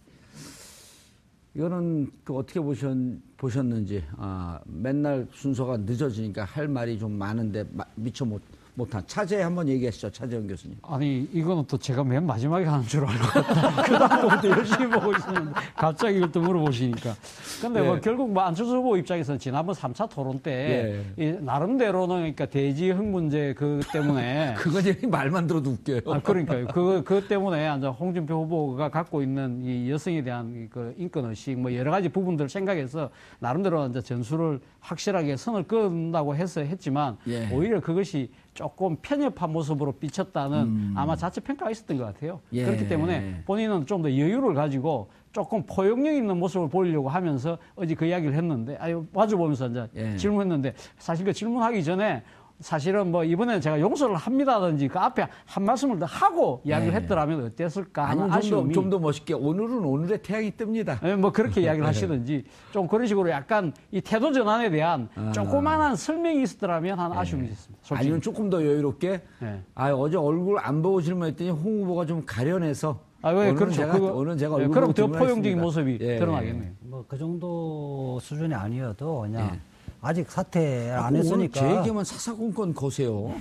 이거는 1.54 2.10
그 2.22 2.36
어떻게 2.36 2.60
보셨, 2.60 2.96
보셨는지, 3.36 4.04
아, 4.16 4.60
맨날 4.64 5.26
순서가 5.32 5.78
늦어지니까 5.78 6.44
할 6.44 6.68
말이 6.68 6.98
좀 6.98 7.12
많은데, 7.12 7.64
미처 7.96 8.24
못, 8.24 8.40
못한 8.74 9.02
차제 9.06 9.42
한번 9.42 9.68
얘기하시죠, 9.68 10.10
차재현 10.10 10.46
교수님. 10.46 10.78
아니 10.82 11.28
이거는 11.32 11.64
또 11.68 11.76
제가 11.76 12.02
맨 12.04 12.24
마지막에 12.24 12.64
하는 12.64 12.86
줄 12.86 13.04
알고 13.04 13.22
그 13.84 13.98
다음부터 13.98 14.48
열심히 14.48 14.88
보고 14.88 15.12
있었는데 15.12 15.52
갑자기 15.76 16.16
이걸 16.16 16.32
또 16.32 16.40
물어보시니까. 16.40 17.14
근데 17.60 17.80
뭐 17.80 17.86
예. 17.86 17.90
뭐 17.92 18.00
결국 18.00 18.32
뭐 18.32 18.42
안철수 18.42 18.74
후보 18.76 18.96
입장에서는 18.96 19.38
지난번 19.38 19.74
3차 19.74 20.08
토론 20.08 20.38
때 20.40 21.04
예. 21.18 21.32
나름대로는 21.32 22.16
그러니까 22.16 22.46
대지흥 22.46 23.12
문제 23.12 23.52
그 23.58 23.80
때문에 23.92 24.54
그거 24.56 24.80
제 24.80 24.98
말만 25.06 25.46
들어도 25.46 25.70
웃겨요. 25.72 26.00
아 26.06 26.20
그러니까요. 26.20 26.68
그, 26.68 27.02
그 27.04 27.28
때문에 27.28 27.68
홍준표 27.68 28.44
후보가 28.44 28.88
갖고 28.88 29.22
있는 29.22 29.62
이 29.62 29.90
여성에 29.90 30.22
대한 30.22 30.68
그 30.70 30.94
인권 30.96 31.26
의식 31.26 31.58
뭐 31.58 31.74
여러 31.74 31.90
가지 31.90 32.08
부분들을 32.08 32.48
생각해서 32.48 33.10
나름대로 33.38 33.86
이제 33.88 34.00
전술을 34.00 34.60
확실하게 34.80 35.36
선을 35.36 35.64
끈다고 35.64 36.34
해서 36.34 36.62
했지만 36.62 37.18
예. 37.28 37.50
오히려 37.52 37.78
그것이 37.80 38.30
조금 38.54 38.96
편협한 39.00 39.50
모습으로 39.52 39.92
비쳤다는 39.92 40.58
음. 40.58 40.94
아마 40.96 41.16
자체 41.16 41.40
평가가 41.40 41.70
있었던 41.70 41.96
것 41.96 42.04
같아요. 42.04 42.40
예. 42.52 42.64
그렇기 42.64 42.86
때문에 42.88 43.42
본인은 43.46 43.86
좀 43.86 44.02
더 44.02 44.10
여유를 44.10 44.54
가지고 44.54 45.08
조금 45.30 45.62
포용력 45.64 46.12
있는 46.14 46.38
모습을 46.38 46.68
보이려고 46.68 47.08
하면서 47.08 47.56
어제 47.76 47.94
그 47.94 48.04
이야기를 48.04 48.34
했는데 48.34 48.76
아유 48.80 49.06
마주 49.12 49.36
보면서 49.38 49.68
이제 49.68 49.88
예. 49.94 50.16
질문했는데 50.16 50.74
사실 50.98 51.24
그 51.24 51.32
질문하기 51.32 51.82
전에 51.84 52.22
사실은 52.62 53.10
뭐 53.10 53.24
이번에 53.24 53.60
제가 53.60 53.80
용서를 53.80 54.16
합니다든지 54.16 54.88
그 54.88 54.98
앞에 54.98 55.26
한 55.44 55.64
말씀을 55.64 55.98
더 55.98 56.06
하고 56.06 56.62
이야기를 56.64 56.94
네. 56.94 57.00
했더라면 57.00 57.44
어땠을까 57.44 58.08
하는 58.08 58.24
아니, 58.24 58.34
아쉬움이 58.34 58.72
좀 58.72 58.92
더 58.92 58.98
멋있게 58.98 59.32
오늘은 59.34 59.84
오늘의 59.84 60.22
태양이 60.22 60.50
뜹니다. 60.50 61.00
네, 61.02 61.16
뭐 61.16 61.32
그렇게 61.32 61.60
이야기를 61.62 61.82
네. 61.82 61.86
하시든지 61.86 62.44
좀 62.72 62.86
그런 62.86 63.06
식으로 63.06 63.30
약간 63.30 63.72
이 63.90 64.00
태도 64.00 64.32
전환에 64.32 64.70
대한 64.70 65.08
아. 65.14 65.32
조그마한 65.32 65.96
설명이 65.96 66.42
있었더라면 66.42 66.98
하는 66.98 67.12
네. 67.14 67.20
아쉬움이 67.20 67.48
있습니다. 67.48 67.78
솔직히. 67.82 67.98
아니면 68.00 68.20
조금 68.20 68.50
더 68.50 68.62
여유롭게 68.62 69.22
네. 69.40 69.62
아 69.74 69.90
어제 69.92 70.16
얼굴 70.16 70.58
안 70.58 70.82
보고 70.82 71.00
질문했더니 71.00 71.50
홍 71.50 71.82
후보가 71.82 72.06
좀 72.06 72.22
가련해서 72.26 72.98
아, 73.24 73.30
왜, 73.30 73.54
그렇죠. 73.54 73.76
제가, 73.76 73.92
그거, 73.92 74.12
오늘 74.14 74.36
제가 74.36 74.56
얼굴 74.56 74.74
그럼 74.74 74.92
더 74.92 75.06
포용적인 75.06 75.60
모습이 75.60 75.98
예. 76.00 76.18
드러나겠네요. 76.18 76.72
뭐그 76.80 77.16
정도 77.16 78.18
수준이 78.20 78.52
아니어도 78.52 79.20
그냥 79.20 79.52
예. 79.54 79.60
아직 80.02 80.28
사퇴 80.28 80.90
안 80.90 81.14
아, 81.14 81.18
했으니까. 81.18 81.60
제 81.60 81.76
얘기만 81.78 82.04
사사건건 82.04 82.74
거세요. 82.74 83.32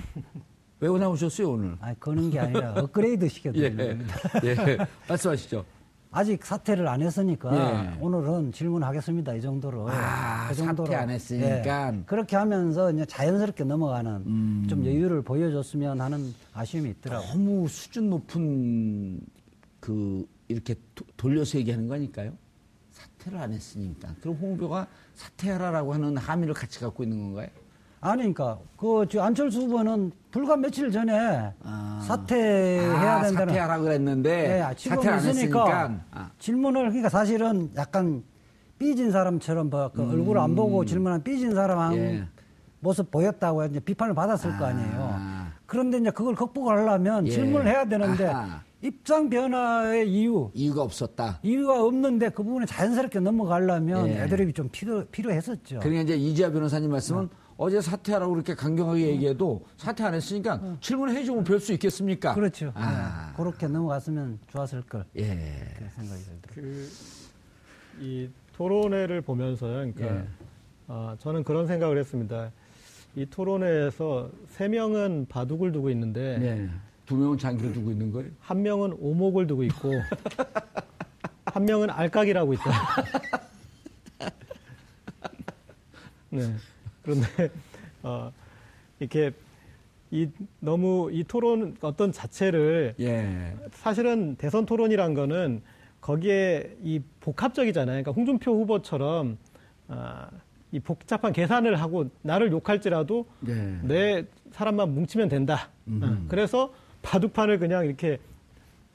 왜 0.78 0.88
나오셨어요 0.88 1.50
오늘? 1.50 1.76
아니 1.80 1.98
거는 1.98 2.30
게 2.30 2.38
아니라 2.38 2.74
업그레이드 2.78 3.28
시켜드립니다. 3.28 4.14
예, 4.44 4.48
예. 4.50 4.78
말씀하시죠. 5.08 5.64
아직 6.12 6.44
사퇴를 6.44 6.86
안 6.86 7.02
했으니까 7.02 7.94
예. 7.96 8.00
오늘은 8.00 8.52
질문하겠습니다. 8.52 9.34
이 9.34 9.40
정도로. 9.40 9.88
아, 9.90 10.48
그 10.48 10.54
정도로. 10.54 10.86
사퇴 10.86 10.96
안 10.96 11.10
했으니까. 11.10 11.94
예. 11.94 12.02
그렇게 12.06 12.36
하면서 12.36 12.92
이제 12.92 13.04
자연스럽게 13.06 13.64
넘어가는 13.64 14.10
음. 14.26 14.66
좀 14.68 14.84
여유를 14.84 15.22
보여줬으면 15.22 16.00
하는 16.00 16.32
아쉬움이 16.54 16.90
있더라고요. 16.90 17.28
너무 17.28 17.66
수준 17.66 18.10
높은 18.10 19.20
그 19.80 20.24
이렇게 20.46 20.74
도, 20.94 21.04
돌려서 21.16 21.58
얘기하는 21.58 21.88
거니까요. 21.88 22.32
사퇴를 23.22 23.38
안 23.38 23.52
했으니까. 23.52 24.08
그럼 24.20 24.36
홍보가 24.40 24.86
사퇴하라라고 25.14 25.94
하는 25.94 26.16
함의를 26.16 26.54
같이 26.54 26.80
갖고 26.80 27.02
있는 27.02 27.18
건가요? 27.18 27.48
아니, 28.00 28.34
그러니까 28.34 28.58
그 28.76 29.06
안철수 29.20 29.60
후보는 29.62 30.10
불과 30.32 30.56
며칠 30.56 30.90
전에 30.90 31.52
아. 31.62 32.00
사퇴해야 32.04 33.18
아, 33.18 33.22
된다는 33.22 33.48
사퇴하라고 33.48 33.84
그랬는데 33.84 34.48
네, 34.48 34.74
사퇴 34.76 35.08
안 35.08 35.18
했으니까 35.20 36.00
아. 36.10 36.30
질문을 36.38 36.82
그러니까 36.86 37.08
사실은 37.08 37.70
약간 37.76 38.24
삐진 38.78 39.12
사람처럼 39.12 39.70
뭐그 39.70 40.02
음. 40.02 40.10
얼굴 40.10 40.38
안 40.38 40.56
보고 40.56 40.84
질문한 40.84 41.22
삐진 41.22 41.54
사람 41.54 41.94
예. 41.94 42.26
모습 42.80 43.12
보였다고 43.12 43.66
이제 43.66 43.78
비판을 43.78 44.14
받았을 44.14 44.58
거 44.58 44.64
아니에요. 44.64 45.10
아. 45.12 45.52
그런데 45.66 45.98
이제 45.98 46.10
그걸 46.10 46.34
극복을 46.34 46.78
하려면 46.78 47.28
예. 47.28 47.30
질문을 47.30 47.68
해야 47.68 47.84
되는데 47.84 48.26
아하. 48.26 48.60
입장 48.82 49.30
변화의 49.30 50.10
이유. 50.12 50.50
이유가 50.54 50.82
없었다. 50.82 51.38
이유가 51.42 51.82
없는데 51.84 52.30
그 52.30 52.42
부분에 52.42 52.66
자연스럽게 52.66 53.20
넘어가려면 53.20 54.08
예. 54.08 54.22
애드립이 54.24 54.52
좀 54.52 54.68
필요, 54.70 55.04
필요했었죠. 55.06 55.78
그러니까 55.80 56.02
이제 56.02 56.16
이지아 56.16 56.50
변호사님 56.50 56.90
말씀은 56.90 57.28
어. 57.56 57.70
제 57.70 57.80
사퇴하라고 57.80 58.32
그렇게 58.32 58.54
강경하게 58.56 59.04
어. 59.04 59.06
얘기해도 59.06 59.64
사퇴 59.76 60.02
안 60.02 60.14
했으니까 60.14 60.54
어. 60.60 60.76
질문해 60.80 61.22
주면 61.24 61.44
별 61.44 61.60
수 61.60 61.72
있겠습니까? 61.72 62.34
그렇죠. 62.34 62.72
아. 62.74 63.28
네. 63.30 63.36
그렇게 63.36 63.68
넘어갔으면 63.68 64.40
좋았을 64.50 64.82
걸. 64.82 65.04
예. 65.16 65.24
생각이 65.94 66.22
들더라고요. 66.24 66.52
그, 66.52 66.88
이 68.00 68.28
토론회를 68.56 69.20
보면서요. 69.20 69.92
그러니까 69.92 70.06
예. 70.06 70.24
어, 70.88 71.14
저는 71.20 71.44
그런 71.44 71.68
생각을 71.68 71.98
했습니다. 71.98 72.50
이 73.14 73.26
토론회에서 73.26 74.28
세 74.48 74.66
명은 74.66 75.26
바둑을 75.28 75.70
두고 75.70 75.88
있는데 75.90 76.38
예. 76.42 76.68
두 77.12 77.18
명은 77.18 77.36
장기를 77.36 77.74
두고 77.74 77.90
있는 77.90 78.10
거예요? 78.10 78.30
한 78.40 78.62
명은 78.62 78.96
오목을 78.98 79.46
두고 79.46 79.64
있고 79.64 79.92
한 81.44 81.66
명은 81.66 81.90
알까기라고 81.90 82.54
있다. 82.54 82.70
네. 86.30 86.54
그런데 87.02 87.50
어, 88.02 88.32
이렇게 88.98 89.30
이 90.10 90.26
너무 90.58 91.10
이 91.12 91.22
토론 91.22 91.76
어떤 91.82 92.12
자체를 92.12 92.94
예. 92.98 93.54
사실은 93.72 94.36
대선 94.36 94.64
토론이란 94.64 95.12
거는 95.12 95.60
거기에 96.00 96.78
이 96.82 97.02
복합적이잖아요. 97.20 98.04
그러니까 98.04 98.12
홍준표 98.12 98.58
후보처럼 98.58 99.36
아, 99.88 100.30
이 100.70 100.80
복잡한 100.80 101.34
계산을 101.34 101.78
하고 101.78 102.08
나를 102.22 102.50
욕할지라도 102.52 103.26
예. 103.48 103.80
내 103.82 104.24
사람만 104.52 104.94
뭉치면 104.94 105.28
된다. 105.28 105.68
음. 105.88 106.24
그래서 106.30 106.72
바둑판을 107.02 107.58
그냥 107.58 107.84
이렇게 107.84 108.18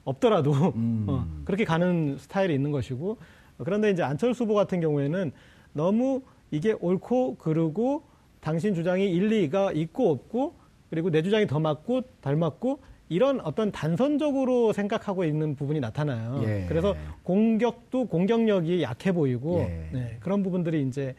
없더라도 0.04 0.52
음. 0.74 1.04
어, 1.08 1.26
그렇게 1.44 1.64
가는 1.64 2.16
스타일이 2.18 2.54
있는 2.54 2.72
것이고 2.72 3.18
그런데 3.58 3.90
이제 3.90 4.02
안철수 4.02 4.44
후보 4.44 4.54
같은 4.54 4.80
경우에는 4.80 5.32
너무 5.72 6.22
이게 6.50 6.74
옳고 6.80 7.36
그르고 7.36 8.02
당신 8.40 8.74
주장이 8.74 9.10
일리가 9.10 9.72
있고 9.72 10.10
없고 10.10 10.54
그리고 10.90 11.10
내 11.10 11.22
주장이 11.22 11.46
더 11.46 11.60
맞고 11.60 12.02
덜 12.22 12.36
맞고 12.36 12.80
이런 13.10 13.40
어떤 13.40 13.72
단선적으로 13.72 14.72
생각하고 14.72 15.24
있는 15.24 15.54
부분이 15.56 15.80
나타나요. 15.80 16.42
예. 16.44 16.66
그래서 16.68 16.94
공격도 17.22 18.06
공격력이 18.06 18.82
약해 18.82 19.12
보이고 19.12 19.60
예. 19.60 19.88
네, 19.92 20.16
그런 20.20 20.42
부분들이 20.42 20.82
이제 20.82 21.02
예, 21.02 21.14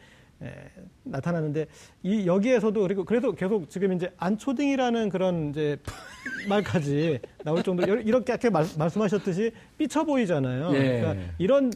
나타나는데 1.04 1.66
이 2.02 2.26
여기에서도 2.26 2.80
그리고 2.82 3.04
그래서 3.04 3.32
계속 3.32 3.68
지금 3.68 3.92
이제 3.92 4.10
안초딩이라는 4.16 5.10
그런 5.10 5.50
이제 5.50 5.78
말까지 6.48 7.20
나올 7.44 7.62
정도로 7.62 8.00
이렇게 8.00 8.32
이렇게 8.32 8.50
말, 8.50 8.64
말씀하셨듯이 8.78 9.52
삐쳐 9.76 10.04
보이잖아요. 10.04 10.74
예. 10.74 11.00
그러니까 11.00 11.32
이런 11.38 11.70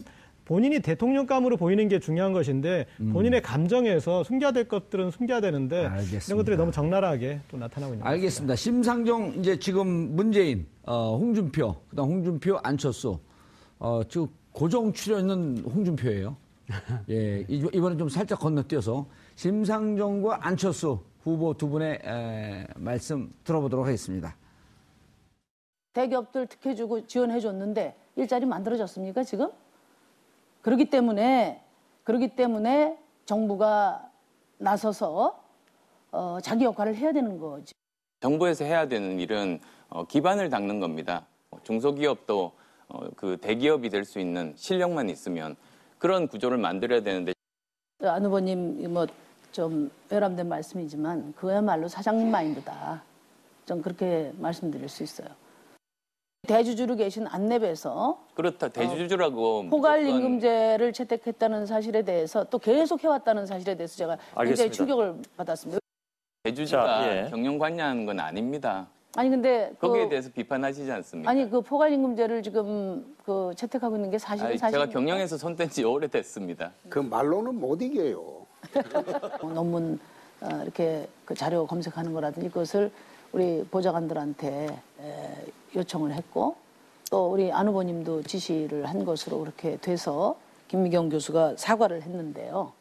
본인이 0.45 0.79
대통령감으로 0.79 1.57
보이는 1.57 1.87
게 1.87 1.99
중요한 1.99 2.31
것인데 2.31 2.85
음. 3.01 3.11
본인의 3.13 3.41
감정에서 3.41 4.23
숨겨야 4.23 4.51
될 4.51 4.67
것들은 4.67 5.11
숨겨야 5.11 5.41
되는데 5.41 5.85
알겠습니다. 5.85 6.25
이런 6.27 6.37
것들이 6.37 6.55
너무 6.55 6.71
적나라하게 6.71 7.41
또 7.49 7.57
나타나고 7.57 7.93
있는 7.93 8.05
알겠습니다. 8.05 8.53
같습니다. 8.53 8.55
심상정 8.55 9.33
이제 9.39 9.57
지금 9.57 9.87
문재인, 10.15 10.67
어, 10.83 11.17
홍준표, 11.17 11.75
그다음 11.89 12.09
홍준표, 12.09 12.59
안철수, 12.63 13.19
어, 13.79 14.01
지금 14.07 14.27
고정 14.51 14.93
출연은 14.93 15.63
홍준표예요. 15.65 16.37
예, 17.09 17.45
이번에 17.47 17.95
좀 17.97 18.09
살짝 18.09 18.39
건너뛰어서 18.39 19.05
심상정과 19.35 20.39
안철수 20.41 20.99
후보 21.21 21.53
두 21.53 21.69
분의 21.69 21.99
에, 22.03 22.67
말씀 22.75 23.33
들어보도록 23.43 23.85
하겠습니다. 23.85 24.35
대기업들 25.93 26.47
특혜 26.47 26.75
주고 26.75 27.05
지원해 27.07 27.39
줬는데 27.39 27.95
일자리 28.15 28.45
만들어졌습니까 28.45 29.23
지금? 29.23 29.49
그렇기 30.61 30.89
때문에 30.89 31.63
그렇기 32.03 32.35
때문에 32.35 32.97
정부가 33.25 34.09
나서서 34.57 35.41
어, 36.11 36.37
자기 36.41 36.63
역할을 36.65 36.95
해야 36.95 37.11
되는 37.11 37.37
거죠. 37.39 37.73
정부에서 38.21 38.63
해야 38.65 38.87
되는 38.87 39.19
일은 39.19 39.59
어, 39.89 40.05
기반을 40.05 40.49
닦는 40.49 40.79
겁니다. 40.79 41.25
중소기업도 41.63 42.51
어, 42.87 43.09
그 43.15 43.37
대기업이 43.37 43.89
될 43.89 44.05
수 44.05 44.19
있는 44.19 44.53
실력만 44.55 45.09
있으면 45.09 45.55
그런 45.97 46.27
구조를 46.27 46.57
만들어야 46.57 47.01
되는데 47.01 47.33
안 48.03 48.25
후보님 48.25 48.91
뭐 48.93 49.05
좀 49.55 49.89
외람된 50.09 50.49
말씀이지만 50.49 51.33
그야말로 51.37 51.87
사장님 51.87 52.29
마인드다. 52.29 53.01
좀 53.65 53.81
그렇게 53.81 54.33
말씀드릴 54.37 54.89
수 54.89 55.01
있어요. 55.01 55.29
대주주로 56.45 56.97
계신 56.97 57.25
안내에서 57.25 58.19
그렇다 58.33 58.67
대주주라고 58.67 59.59
어, 59.59 59.63
포괄 59.69 60.05
임금제를 60.05 60.91
채택했다는 60.91 61.67
사실에 61.67 62.01
대해서 62.01 62.43
또 62.43 62.59
계속 62.59 63.01
해왔다는 63.01 63.45
사실에 63.45 63.75
대해서 63.75 63.95
제가 63.95 64.17
알겠습니다. 64.35 64.45
굉장히 64.45 64.71
충격을 64.71 65.21
받았습니다. 65.37 65.79
대주주가 66.43 66.85
자, 66.85 67.07
예. 67.25 67.29
경영 67.29 67.57
관여하는 67.57 68.05
건 68.05 68.19
아닙니다. 68.19 68.87
아니 69.17 69.29
근데 69.29 69.71
거기에 69.79 70.03
그, 70.03 70.09
대해서 70.09 70.29
비판하시지 70.29 70.91
않습니까? 70.91 71.29
아니 71.31 71.49
그 71.49 71.61
포괄 71.61 71.91
임금제를 71.93 72.43
지금 72.43 73.15
그 73.25 73.51
채택하고 73.55 73.95
있는 73.95 74.09
게 74.11 74.17
사실은 74.17 74.57
사실 74.57 74.77
제가 74.79 74.89
경영에서 74.91 75.37
손 75.37 75.55
뗀 75.55 75.69
지 75.69 75.83
오래됐습니다. 75.83 76.71
그 76.89 76.99
말로는 76.99 77.55
못 77.55 77.81
이겨요. 77.81 78.45
논문 79.53 79.99
어, 80.41 80.49
이렇게 80.63 81.07
그 81.23 81.33
자료 81.33 81.65
검색하는 81.65 82.13
거라든지 82.13 82.49
그것을 82.49 82.91
우리 83.31 83.63
보좌관들한테 83.71 84.77
요청을 85.75 86.13
했고 86.13 86.55
또 87.09 87.31
우리 87.31 87.51
안 87.51 87.67
후보님도 87.67 88.23
지시를 88.23 88.85
한 88.85 89.05
것으로 89.05 89.39
그렇게 89.39 89.77
돼서 89.77 90.37
김미경 90.67 91.09
교수가 91.09 91.55
사과를 91.57 92.01
했는데요. 92.01 92.73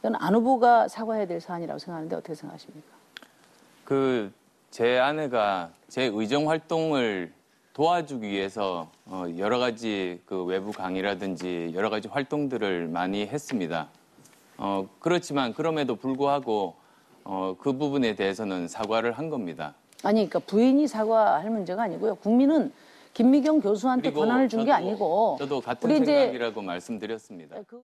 이건 0.00 0.14
안 0.16 0.34
후보가 0.34 0.88
사과해야 0.88 1.26
될 1.26 1.40
사안이라고 1.40 1.78
생각하는데 1.78 2.16
어떻게 2.16 2.34
생각하십니까? 2.34 2.88
그 3.84 4.32
제 4.74 4.98
아내가 4.98 5.70
제 5.86 6.10
의정 6.12 6.50
활동을 6.50 7.32
도와주기 7.74 8.26
위해서 8.26 8.90
어, 9.04 9.22
여러 9.38 9.60
가지 9.60 10.20
그 10.26 10.42
외부 10.42 10.72
강의라든지 10.72 11.70
여러 11.74 11.90
가지 11.90 12.08
활동들을 12.08 12.88
많이 12.88 13.24
했습니다. 13.24 13.88
어, 14.58 14.88
그렇지만 14.98 15.54
그럼에도 15.54 15.94
불구하고 15.94 16.74
어, 17.22 17.54
그 17.56 17.74
부분에 17.74 18.16
대해서는 18.16 18.66
사과를 18.66 19.12
한 19.12 19.30
겁니다. 19.30 19.76
아니, 20.02 20.28
그러니까 20.28 20.40
부인이 20.40 20.88
사과할 20.88 21.48
문제가 21.50 21.84
아니고요. 21.84 22.16
국민은 22.16 22.72
김미경 23.12 23.60
교수한테 23.60 24.10
권한을 24.10 24.48
준 24.48 24.64
게 24.64 24.72
아니고 24.72 25.36
저도 25.38 25.60
같은 25.60 25.88
생각이라고 25.88 26.60
말씀드렸습니다. 26.62 27.54
네, 27.54 27.62
그... 27.64 27.80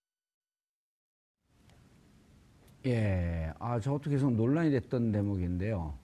예, 2.87 3.53
아, 3.61 3.79
저것도 3.79 4.11
계속 4.11 4.33
논란이 4.33 4.73
됐던 4.73 5.13
대목인데요. 5.13 6.00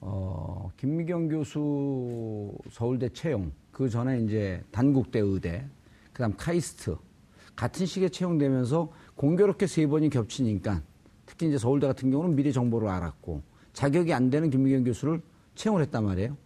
어, 0.00 0.70
김미경 0.76 1.28
교수 1.28 2.52
서울대 2.70 3.08
채용, 3.08 3.52
그 3.72 3.88
전에 3.88 4.20
이제 4.20 4.62
단국대 4.70 5.20
의대, 5.20 5.64
그 6.12 6.22
다음 6.22 6.34
카이스트, 6.36 6.96
같은 7.54 7.86
시기에 7.86 8.08
채용되면서 8.10 8.90
공교롭게 9.14 9.66
세 9.66 9.86
번이 9.86 10.10
겹치니까 10.10 10.82
특히 11.24 11.48
이제 11.48 11.58
서울대 11.58 11.86
같은 11.86 12.10
경우는 12.10 12.36
미리 12.36 12.52
정보를 12.52 12.88
알았고 12.88 13.42
자격이 13.72 14.12
안 14.12 14.30
되는 14.30 14.50
김미경 14.50 14.84
교수를 14.84 15.20
채용을 15.54 15.82
했단 15.82 16.04
말이에요. 16.04 16.36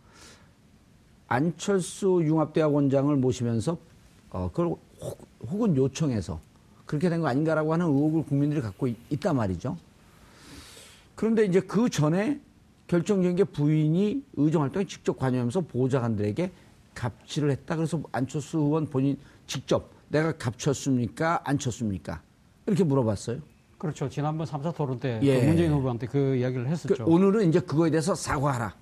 안철수 1.29 2.21
융합대학원장을 2.25 3.15
모시면서 3.17 3.79
어, 4.31 4.49
그걸 4.53 4.77
혹, 5.01 5.65
은 5.65 5.77
요청해서 5.77 6.41
그렇게 6.87 7.09
된 7.09 7.21
거 7.21 7.29
아닌가라고 7.29 7.73
하는 7.73 7.87
의혹을 7.87 8.25
국민들이 8.25 8.61
갖고 8.61 8.87
있, 8.87 9.21
단 9.21 9.37
말이죠. 9.37 9.77
그런데 11.15 11.45
이제 11.45 11.61
그 11.61 11.89
전에 11.89 12.41
결정적인 12.91 13.37
게 13.37 13.45
부인이 13.45 14.25
의정 14.35 14.63
활동에 14.63 14.85
직접 14.85 15.17
관여하면서 15.17 15.61
보좌관들에게 15.61 16.51
갑질을 16.93 17.53
했다. 17.53 17.77
그래서 17.77 18.03
안철수 18.11 18.59
의원 18.59 18.87
본인 18.87 19.17
직접 19.47 19.93
내가 20.09 20.33
갑쳤습니까? 20.33 21.41
안 21.45 21.57
쳤습니까? 21.57 22.21
이렇게 22.67 22.83
물어봤어요. 22.83 23.39
그렇죠. 23.79 24.09
지난번 24.09 24.45
3차 24.45 24.75
토론 24.75 24.99
때 24.99 25.21
예. 25.23 25.41
그 25.41 25.47
문재인 25.47 25.73
후보한테 25.73 26.09
그 26.09 26.35
이야기를 26.35 26.67
했었죠. 26.67 27.05
그 27.05 27.09
오늘은 27.09 27.49
이제 27.49 27.61
그거에 27.61 27.91
대해서 27.91 28.17
사과하라. 28.17 28.75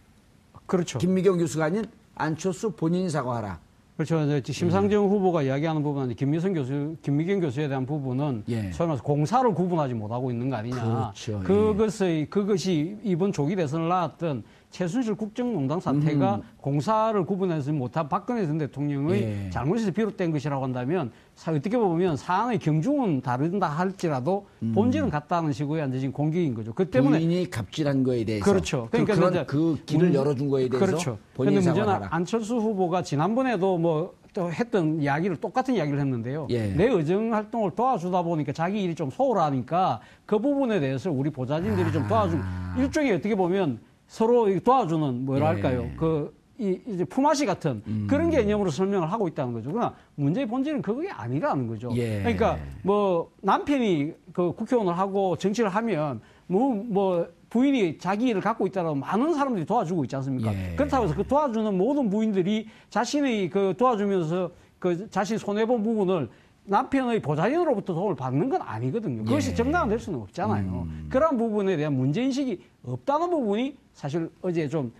그렇죠. 0.64 0.98
김미경 0.98 1.36
교수가 1.36 1.66
아닌 1.66 1.84
안철수 2.14 2.70
본인이 2.70 3.10
사과하라. 3.10 3.60
그렇죠. 3.98 4.22
이제 4.22 4.52
심상정 4.52 5.06
음. 5.06 5.10
후보가 5.10 5.42
이야기하는 5.42 5.82
부분은 5.82 6.14
김미선 6.14 6.54
교수, 6.54 6.94
김미경 7.02 7.40
교수에 7.40 7.66
대한 7.66 7.84
부분은 7.84 8.44
예. 8.48 8.70
소위 8.70 8.86
말해서 8.86 9.02
공사를 9.02 9.52
구분하지 9.52 9.94
못하고 9.94 10.30
있는 10.30 10.48
거 10.48 10.54
아니냐. 10.54 10.80
그렇죠. 10.80 11.40
그것의, 11.40 12.20
예. 12.20 12.24
그것이 12.26 12.96
이번 13.02 13.32
조기 13.32 13.56
대선을 13.56 13.88
낳았던 13.88 14.44
최순실 14.70 15.14
국정농단 15.14 15.80
사태가 15.80 16.36
음. 16.36 16.42
공사를 16.58 17.24
구분해서 17.24 17.72
못한 17.72 18.08
박근혜 18.08 18.46
전 18.46 18.58
대통령의 18.58 19.22
예. 19.22 19.50
잘못에서 19.50 19.90
비롯된 19.90 20.30
것이라고 20.30 20.62
한다면 20.62 21.10
어떻게 21.46 21.78
보면 21.78 22.16
사안의 22.16 22.58
경중은 22.58 23.22
다르다 23.22 23.66
할지라도 23.66 24.46
음. 24.62 24.72
본질은 24.74 25.08
같다는 25.08 25.52
식으로 25.52 25.82
앉아진 25.82 26.12
공격인 26.12 26.54
거죠. 26.54 26.74
그 26.74 26.88
때문에 26.90 27.18
본인이 27.18 27.48
갑질한 27.48 28.02
거에 28.02 28.24
대해서 28.24 28.44
그렇죠. 28.44 28.88
그, 28.90 29.04
그러니까 29.04 29.46
그, 29.46 29.76
그 29.76 29.84
길을 29.86 30.08
문, 30.08 30.14
열어준 30.14 30.48
거에 30.48 30.68
대해서 30.68 30.86
그렇죠. 30.86 31.18
그런데 31.36 31.60
문제는 31.60 31.88
안철수 32.10 32.56
후보가 32.56 33.02
지난번에도 33.02 33.78
뭐또 33.78 34.52
했던 34.52 35.00
이야기를 35.00 35.36
똑같은 35.36 35.74
이야기를 35.74 35.98
했는데요. 35.98 36.48
예. 36.50 36.74
내 36.74 36.88
의정 36.88 37.32
활동을 37.32 37.70
도와주다 37.70 38.22
보니까 38.22 38.52
자기 38.52 38.82
일이 38.82 38.94
좀 38.94 39.08
소홀하니까 39.08 40.00
그 40.26 40.38
부분에 40.38 40.78
대해서 40.80 41.10
우리 41.10 41.30
보좌진들이 41.30 41.88
아. 41.88 41.92
좀 41.92 42.06
도와준 42.06 42.42
일종의 42.76 43.14
어떻게 43.14 43.34
보면 43.34 43.87
서로 44.08 44.58
도와주는 44.58 45.24
뭐랄까요. 45.24 45.82
예. 45.82 45.94
그, 45.96 46.36
이, 46.58 46.80
이제 46.86 47.04
품앗이 47.04 47.46
같은 47.46 47.82
음. 47.86 48.06
그런 48.10 48.30
개념으로 48.30 48.70
설명을 48.70 49.12
하고 49.12 49.28
있다는 49.28 49.52
거죠. 49.52 49.70
그러나 49.70 49.94
문제의 50.16 50.46
본질은 50.48 50.82
그게 50.82 51.08
아니라는 51.08 51.68
거죠. 51.68 51.90
예. 51.94 52.18
그러니까 52.18 52.58
뭐 52.82 53.30
남편이 53.42 54.12
그 54.32 54.52
국회의원을 54.52 54.98
하고 54.98 55.36
정치를 55.36 55.70
하면 55.70 56.20
뭐, 56.48 56.74
뭐 56.74 57.28
부인이 57.50 57.98
자기 57.98 58.28
일을 58.28 58.40
갖고 58.40 58.66
있다고 58.66 58.96
많은 58.96 59.34
사람들이 59.34 59.66
도와주고 59.66 60.04
있지 60.04 60.16
않습니까? 60.16 60.52
예. 60.52 60.74
그렇다고 60.74 61.04
해서 61.04 61.14
그 61.14 61.24
도와주는 61.24 61.78
모든 61.78 62.10
부인들이 62.10 62.66
자신의 62.90 63.50
그 63.50 63.74
도와주면서 63.78 64.50
그 64.80 65.08
자신 65.10 65.38
손해본 65.38 65.82
부분을 65.82 66.28
남편의 66.78 67.20
보좌인으로부터 67.20 67.94
도움을 67.94 68.14
받는 68.14 68.48
건 68.50 68.60
아니거든요. 68.62 69.24
그것이 69.24 69.50
예. 69.50 69.54
정당화될 69.54 69.98
수는 69.98 70.20
없잖아요. 70.20 70.86
음. 70.86 71.06
그러한 71.10 71.36
부분에 71.38 71.76
대한 71.76 71.94
문제인식이 71.94 72.60
없다는 72.84 73.30
부분이 73.30 73.76
사실 73.94 74.28
어제 74.42 74.68
좀 74.68 74.92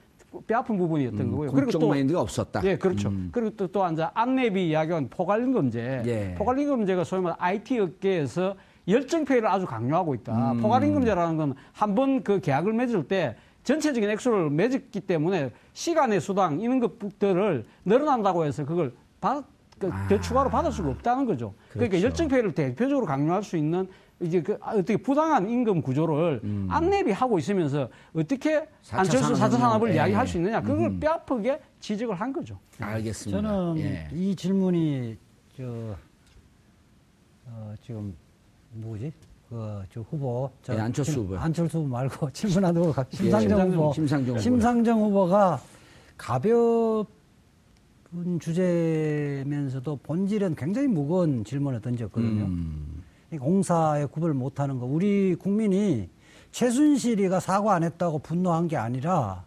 뼈아픈 0.47 0.77
부분이었던 0.79 1.21
음, 1.21 1.31
거고요. 1.31 1.53
그리고 1.53 1.71
또 1.73 1.89
마인드가 1.89 2.21
없었다. 2.21 2.63
예, 2.65 2.77
그렇죠. 2.77 3.09
음. 3.11 3.29
그리고 3.33 3.51
또, 3.57 3.67
또 3.67 3.85
앉아 3.85 4.11
안내비 4.15 4.69
이야기한 4.69 5.09
포괄임금제. 5.11 6.03
예. 6.07 6.35
포괄임금제가 6.39 7.05
소위 7.05 7.23
말해 7.23 7.37
IT 7.39 7.79
업계에서 7.81 8.55
열정 8.89 9.25
페이를 9.27 9.49
아주 9.49 9.67
강요하고 9.67 10.15
있다. 10.15 10.53
음. 10.53 10.61
포괄임금제라는 10.63 11.37
건 11.37 11.55
한 11.75 11.95
번 11.95 12.23
그 12.23 12.41
계약을 12.41 12.73
맺을 12.73 13.07
때 13.09 13.37
전체적인 13.65 14.09
액수를 14.11 14.49
맺었기 14.51 15.01
때문에 15.01 15.51
시간의 15.75 16.21
수당 16.23 16.61
이런 16.61 16.81
것들을 16.81 17.65
늘어난다고 17.85 18.45
해서 18.47 18.65
그걸 18.65 18.95
받, 19.21 19.45
그, 19.79 19.91
아. 19.93 20.21
추가로 20.21 20.51
받을 20.51 20.73
수가 20.73 20.91
없다는 20.91 21.27
거죠. 21.27 21.55
그러니까 21.71 21.73
그렇죠. 21.73 21.91
그러니까 21.91 22.03
열정페이를 22.03 22.55
대표적으로 22.55 23.07
강요할 23.07 23.43
수 23.43 23.57
있는 23.57 23.89
이제 24.21 24.43
그 24.43 24.59
어떻게 24.61 24.97
부당한 24.97 25.49
임금 25.49 25.81
구조를 25.83 26.41
음. 26.43 26.67
안내비 26.71 27.13
하고 27.13 27.39
있으면서 27.39 27.89
어떻게 28.15 28.67
안철수 28.91 29.35
사차 29.37 29.57
산업을 29.57 29.91
예. 29.91 29.95
이야기할 29.95 30.27
수 30.27 30.39
있느냐 30.39 30.61
그걸 30.61 30.87
음. 30.89 31.01
뼈아프게 31.01 31.61
지적을 31.79 32.15
한 32.17 32.33
거죠. 32.33 32.59
알겠습니다. 32.81 33.41
저는 33.41 33.79
예. 33.79 34.09
이 34.13 34.35
질문이 34.35 35.17
저 35.57 35.97
어, 37.47 37.75
지금 37.81 38.15
뭐지? 38.73 39.13
그, 39.49 39.83
저 39.93 40.01
후보. 40.03 40.51
저 40.63 40.75
네, 40.75 40.81
안철수 40.81 41.21
후보. 41.21 41.37
안철수 41.39 41.79
후보 41.79 41.89
말고 41.89 42.31
질문하는 42.33 42.83
후보. 42.85 43.03
심상정 43.11 43.59
예, 43.59 43.63
후보. 43.75 43.93
심상정, 43.93 44.35
후보. 44.35 44.41
심상정 44.41 45.01
후보가 45.01 45.61
가볍 46.19 47.07
은 48.17 48.41
주제면서도 48.41 49.97
본질은 50.03 50.55
굉장히 50.55 50.89
무거운 50.89 51.45
질문을 51.45 51.81
던졌거든요. 51.83 52.45
음. 52.45 53.03
공사에 53.39 54.07
구별 54.07 54.33
못하는 54.33 54.79
거. 54.79 54.87
우리 54.87 55.35
국민이 55.35 56.09
최순실이가 56.51 57.41
사과 57.41 57.75
안 57.75 57.83
했다고 57.85 58.21
분노한 58.21 58.69
게 58.69 58.79
아니라 58.79 59.45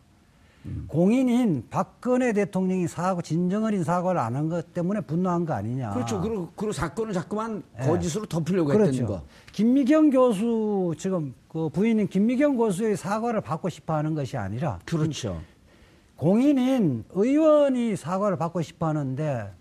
음. 0.68 0.86
공인인 0.88 1.66
박근혜 1.72 2.34
대통령이 2.34 2.88
사과, 2.88 3.24
진정어린 3.24 3.84
사과를 3.84 4.22
안 4.22 4.36
한 4.36 4.48
것 4.48 4.72
때문에 4.76 5.02
분노한 5.02 5.48
거 5.48 5.54
아니냐. 5.56 5.90
그렇죠. 5.96 6.22
그리고, 6.22 6.52
그리고 6.56 6.72
사건을 6.72 7.14
자꾸만 7.14 7.64
네. 7.80 7.88
거짓으로 7.88 8.28
덮으려고 8.28 8.70
그렇죠. 8.70 8.92
했던 8.92 9.08
거. 9.08 9.24
김미경 9.54 10.12
교수, 10.12 10.94
지금 11.00 11.34
그 11.48 11.68
부인인 11.70 12.08
김미경 12.08 12.58
교수의 12.58 12.96
사과를 12.96 13.42
받고 13.42 13.70
싶어 13.70 13.96
하는 13.96 14.14
것이 14.14 14.38
아니라. 14.38 14.78
그렇죠. 14.86 15.42
공인인 16.22 17.04
의원이 17.10 17.96
사과를 17.96 18.38
받고 18.38 18.62
싶어 18.62 18.86
하는데 18.86 19.52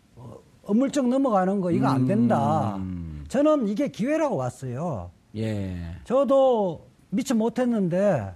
어물쩍 0.65 1.09
넘어가는 1.09 1.59
거 1.63 1.71
이거 1.71 1.87
안 1.87 2.05
된다. 2.05 2.77
음. 2.77 3.25
저는 3.29 3.67
이게 3.67 3.89
기회라고 3.89 4.37
왔어요. 4.37 5.11
예. 5.37 5.97
저도 6.05 6.87
미처 7.09 7.35
못했는데 7.35 8.35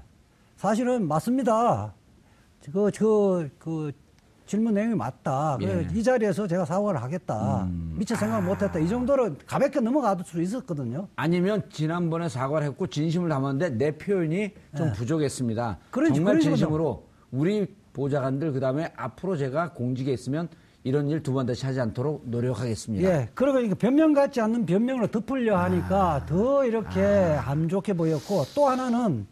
사실은 0.56 1.06
맞습니다. 1.06 1.92
그, 2.72 2.90
저, 2.94 3.44
그, 3.58 3.92
질문 4.46 4.72
내용이 4.72 4.94
맞다. 4.94 5.58
예. 5.60 5.86
이 5.92 6.02
자리에서 6.02 6.46
제가 6.46 6.64
사과를 6.64 7.02
하겠다. 7.02 7.64
음. 7.64 7.94
미처 7.98 8.16
생각 8.16 8.38
을 8.38 8.42
아. 8.42 8.46
못했다. 8.46 8.78
이 8.78 8.88
정도로 8.88 9.34
가볍게 9.46 9.80
넘어가도 9.80 10.24
수 10.24 10.40
있었거든요. 10.40 11.08
아니면 11.16 11.62
지난번에 11.68 12.30
사과를 12.30 12.68
했고 12.68 12.86
진심을 12.86 13.28
담았는데 13.28 13.76
내 13.76 13.98
표현이 13.98 14.52
좀 14.78 14.88
예. 14.88 14.92
부족했습니다. 14.92 15.78
그런지, 15.90 16.14
정말 16.14 16.40
진심으로 16.40 17.04
우리 17.30 17.83
보좌관들 17.94 18.52
그다음에 18.52 18.92
앞으로 18.96 19.36
제가 19.38 19.72
공직에 19.72 20.12
있으면 20.12 20.48
이런 20.82 21.08
일 21.08 21.22
두 21.22 21.32
번 21.32 21.46
다시 21.46 21.64
하지 21.64 21.80
않도록 21.80 22.24
노력하겠습니다. 22.26 23.08
예. 23.08 23.28
그러고 23.34 23.74
변명 23.76 24.12
같지 24.12 24.42
않는 24.42 24.66
변명으로 24.66 25.06
덮으려 25.06 25.56
하니까 25.56 26.14
아. 26.16 26.26
더 26.26 26.62
이렇게 26.66 27.00
아. 27.02 27.50
안 27.50 27.68
좋게 27.70 27.94
보였고 27.94 28.44
또 28.54 28.68
하나는 28.68 29.26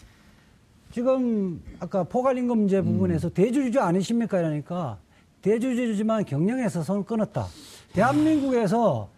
지금 0.91 1.61
아까 1.79 2.05
포괄임금 2.05 2.57
문제 2.57 2.79
음. 2.79 2.85
부분에서 2.85 3.29
음. 3.29 3.35
대주주 3.35 3.81
아니십니까? 3.81 4.39
이러니까 4.41 4.99
대주주지만 5.43 6.25
경영에서 6.25 6.83
손을 6.83 7.05
끊었다. 7.05 7.47
대한민국에서 7.93 9.11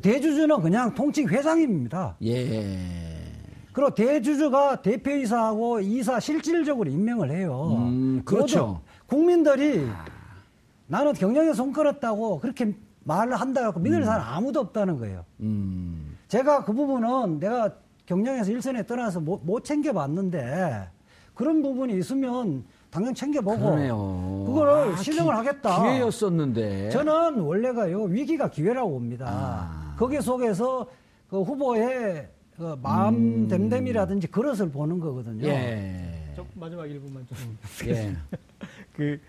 대주주는 0.00 0.60
그냥 0.60 0.94
통칭 0.94 1.28
회장입니다. 1.28 2.16
예. 2.22 3.13
그리고 3.74 3.90
대주주가 3.90 4.82
대표이사하고 4.82 5.80
이사 5.80 6.20
실질적으로 6.20 6.88
임명을 6.88 7.32
해요. 7.32 7.76
음, 7.80 8.22
그렇죠. 8.24 8.80
국민들이 9.06 9.84
나는 10.86 11.12
경영에 11.12 11.52
손 11.52 11.72
끌었다고 11.72 12.38
그렇게 12.38 12.72
말을 13.02 13.34
한다고 13.34 13.80
믿을 13.80 13.98
음. 13.98 14.04
사람 14.04 14.22
아무도 14.28 14.60
없다는 14.60 14.96
거예요. 14.98 15.24
음. 15.40 16.16
제가 16.28 16.64
그 16.64 16.72
부분은 16.72 17.40
내가 17.40 17.72
경영에서 18.06 18.52
일선에 18.52 18.86
떠나서 18.86 19.18
못, 19.18 19.40
못 19.44 19.64
챙겨봤는데 19.64 20.88
그런 21.34 21.60
부분이 21.60 21.98
있으면 21.98 22.64
당연 22.90 23.12
챙겨보고 23.12 23.58
그러네요. 23.58 24.44
그거를 24.46 24.92
아, 24.92 24.96
실행을 24.98 25.34
하겠다. 25.34 25.82
기회였었는데 25.82 26.90
저는 26.90 27.40
원래가요 27.40 28.04
위기가 28.04 28.48
기회라고 28.48 28.88
봅니다. 28.92 29.26
아. 29.28 29.94
거기 29.98 30.20
속에서 30.20 30.86
그 31.28 31.42
후보의 31.42 32.28
그 32.56 32.76
마음 32.82 33.14
음. 33.14 33.48
댐댐이라든지 33.48 34.28
그릇을 34.28 34.70
보는 34.70 35.00
거거든요. 35.00 35.46
예. 35.48 36.32
저 36.36 36.44
마지막 36.54 36.84
1분만 36.84 37.26
좀. 37.28 37.58
예. 37.88 38.14
그, 38.94 39.20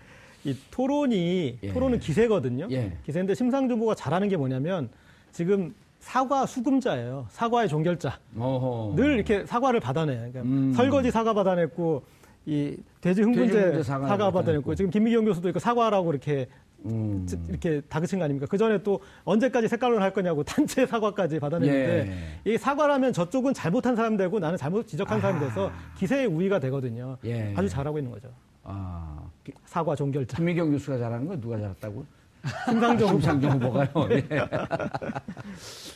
이 0.44 0.56
토론이, 0.70 1.58
예. 1.62 1.72
토론은 1.72 1.98
기세거든요. 1.98 2.68
예. 2.70 2.96
기세인데 3.04 3.34
심상정 3.34 3.78
후보가 3.78 3.96
잘하는 3.96 4.28
게 4.28 4.36
뭐냐면 4.36 4.88
지금 5.32 5.74
사과 5.98 6.46
수금자예요. 6.46 7.26
사과의 7.30 7.68
종결자. 7.68 8.18
어허. 8.38 8.94
늘 8.94 9.14
이렇게 9.16 9.44
사과를 9.44 9.80
받아내. 9.80 10.14
그러니까 10.14 10.42
음. 10.42 10.72
설거지 10.72 11.10
사과 11.10 11.34
받아냈고 11.34 12.04
이 12.46 12.76
돼지 13.00 13.22
흥분제 13.22 13.82
사과, 13.82 14.06
사과 14.06 14.30
받아냈고 14.30 14.76
지금 14.76 14.90
김미경 14.92 15.24
교수도 15.24 15.48
이거 15.48 15.58
사과라고 15.58 16.12
이렇게 16.12 16.46
음. 16.84 17.26
이렇게 17.48 17.80
다그친 17.88 18.18
거 18.18 18.24
아닙니까? 18.24 18.46
그 18.48 18.58
전에 18.58 18.82
또 18.82 19.00
언제까지 19.24 19.68
색깔론 19.68 20.02
할 20.02 20.12
거냐고 20.12 20.42
단체 20.44 20.86
사과까지 20.86 21.38
받아냈는데 21.40 22.40
예. 22.44 22.52
이 22.52 22.58
사과라면 22.58 23.12
저쪽은 23.12 23.54
잘못한 23.54 23.96
사람 23.96 24.16
되고 24.16 24.38
나는 24.38 24.56
잘못 24.56 24.86
지적한 24.86 25.18
아. 25.18 25.20
사람이 25.20 25.40
돼서 25.40 25.70
기세의 25.98 26.26
우위가 26.26 26.60
되거든요. 26.60 27.16
예. 27.24 27.52
아주 27.56 27.68
잘하고 27.68 27.98
있는 27.98 28.12
거죠. 28.12 28.28
아. 28.62 29.18
사과 29.64 29.94
종결자. 29.96 30.36
김미경 30.36 30.70
교수가 30.72 30.98
잘하는 30.98 31.26
거 31.26 31.40
누가 31.40 31.58
잘했다고? 31.58 32.04
심상정 32.68 33.08
심상정 33.08 33.52
후보가요. 33.52 33.88
예. 34.10 34.24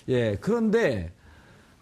예. 0.08 0.36
그런데 0.40 1.12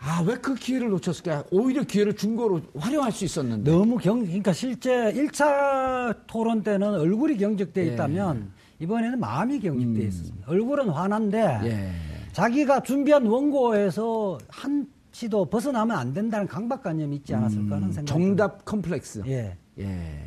아, 0.00 0.22
왜 0.24 0.36
그 0.36 0.54
기회를 0.54 0.90
놓쳤을까? 0.90 1.44
오히려 1.50 1.82
기회를 1.82 2.14
중고로 2.14 2.60
활용할 2.78 3.10
수 3.10 3.24
있었는데. 3.24 3.68
너무 3.70 3.96
경, 3.98 4.20
그러니까 4.24 4.52
실제 4.52 5.12
1차 5.12 6.16
토론 6.28 6.62
때는 6.62 6.94
얼굴이 7.00 7.36
경직돼 7.36 7.82
예. 7.88 7.94
있다면 7.94 8.52
이번에는 8.80 9.18
마음이 9.18 9.60
경직돼 9.60 10.00
음. 10.02 10.06
있습니다. 10.06 10.50
얼굴은 10.50 10.88
화난데 10.90 11.60
예. 11.64 11.92
자기가 12.32 12.80
준비한 12.82 13.26
원고에서 13.26 14.38
한치도 14.48 15.46
벗어나면 15.46 15.96
안 15.96 16.12
된다는 16.12 16.46
강박관념이 16.46 17.16
있지 17.16 17.34
않았을까 17.34 17.76
하는 17.76 17.88
음. 17.88 17.92
생각. 17.92 18.06
정답 18.12 18.64
컴플렉스. 18.64 19.22
예. 19.26 19.56
예. 19.78 20.26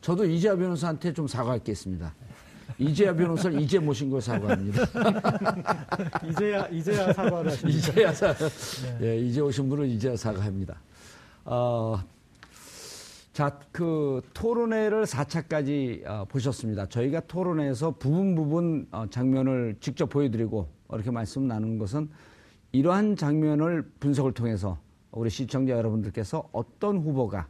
저도 0.00 0.24
이재하 0.24 0.56
변호사한테 0.56 1.12
좀 1.12 1.26
사과할 1.26 1.60
게 1.60 1.72
있습니다. 1.72 2.14
이재하 2.78 3.14
변호사를 3.14 3.60
이제 3.60 3.78
모신 3.78 4.10
걸 4.10 4.20
사과합니다. 4.20 4.82
이제야 6.28 6.66
이제야 6.68 7.12
사과를 7.12 7.50
하십니다. 7.52 7.78
이제야 7.78 8.12
사. 8.12 8.34
네. 8.98 8.98
예, 9.02 9.18
이제 9.20 9.40
오신 9.40 9.68
분은 9.68 9.86
이제야 9.86 10.16
사과합니다. 10.16 10.78
어, 11.44 11.98
자, 13.36 13.60
그 13.70 14.22
토론회를 14.32 15.04
4차까지 15.04 16.06
어, 16.06 16.24
보셨습니다. 16.24 16.86
저희가 16.86 17.20
토론회에서 17.20 17.90
부분 17.98 18.34
부분 18.34 18.88
어, 18.90 19.04
장면을 19.10 19.76
직접 19.78 20.06
보여드리고 20.06 20.66
이렇게 20.90 21.10
말씀 21.10 21.46
나누는 21.46 21.76
것은 21.76 22.08
이러한 22.72 23.14
장면을 23.14 23.92
분석을 24.00 24.32
통해서 24.32 24.78
우리 25.10 25.28
시청자 25.28 25.74
여러분들께서 25.74 26.48
어떤 26.50 26.96
후보가 26.96 27.46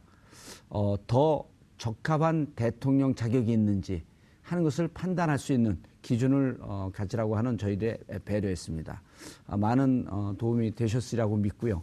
어, 0.67 0.95
더 1.07 1.45
적합한 1.77 2.51
대통령 2.57 3.15
자격이 3.15 3.49
있는지 3.49 4.03
하는 4.41 4.65
것을 4.65 4.89
판단할 4.89 5.39
수 5.39 5.53
있는 5.53 5.81
기준을 6.01 6.57
어, 6.63 6.91
가지라고 6.93 7.37
하는 7.37 7.57
저희들의 7.57 7.97
배려였습니다. 8.25 9.01
아, 9.47 9.55
많은 9.55 10.07
어, 10.09 10.33
도움이 10.37 10.75
되셨으리라고 10.75 11.37
믿고요. 11.37 11.81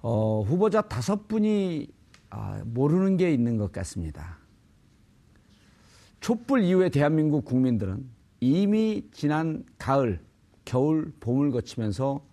어, 0.00 0.40
후보자 0.40 0.80
다섯 0.80 1.28
분이 1.28 1.86
아, 1.86 2.03
모르는 2.64 3.16
게 3.16 3.32
있는 3.32 3.56
것 3.56 3.72
같습니다. 3.72 4.38
촛불 6.20 6.62
이후에 6.62 6.88
대한민국 6.88 7.44
국민들은 7.44 8.08
이미 8.40 9.08
지난 9.12 9.64
가을, 9.78 10.20
겨울, 10.64 11.12
봄을 11.20 11.50
거치면서 11.50 12.24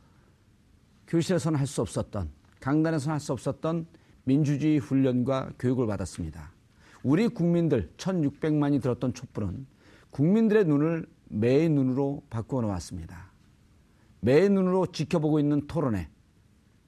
교실에서는 1.08 1.60
할 1.60 1.68
수 1.68 1.82
없었던, 1.82 2.30
강단에서는 2.62 3.14
할 3.14 3.20
수 3.20 3.34
없었던 3.34 3.86
민주주의 4.24 4.78
훈련과 4.78 5.54
교육을 5.60 5.88
받았습니다. 5.88 6.52
우리 7.04 7.28
국민들 7.28 7.92
1600만이 7.98 8.82
들었던 8.82 9.14
촛불은 9.14 9.66
국민들의 10.12 10.66
눈을 10.66 11.08
매의 11.30 11.70
눈으로 11.70 12.24
바꾸어 12.30 12.62
놓았습니다. 12.62 13.32
매의 14.20 14.50
눈으로 14.50 14.86
지켜보고 14.86 15.40
있는 15.40 15.66
토론회 15.68 16.08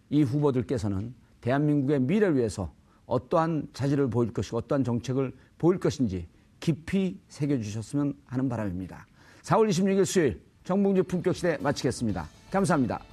이 0.09 0.21
후보들께서는 0.21 1.15
대한민국의 1.41 2.01
미래를 2.01 2.37
위해서 2.37 2.73
어떠한 3.05 3.69
자질을 3.73 4.09
보일 4.09 4.31
것이고 4.31 4.57
어떠한 4.57 4.83
정책을 4.83 5.33
보일 5.57 5.79
것인지 5.79 6.27
깊이 6.59 7.19
새겨주셨으면 7.27 8.13
하는 8.25 8.49
바람입니다. 8.49 9.05
4월 9.43 9.69
26일 9.69 10.05
수요일 10.05 10.41
정봉주 10.63 11.03
품격시대 11.03 11.57
마치겠습니다. 11.61 12.27
감사합니다. 12.51 13.12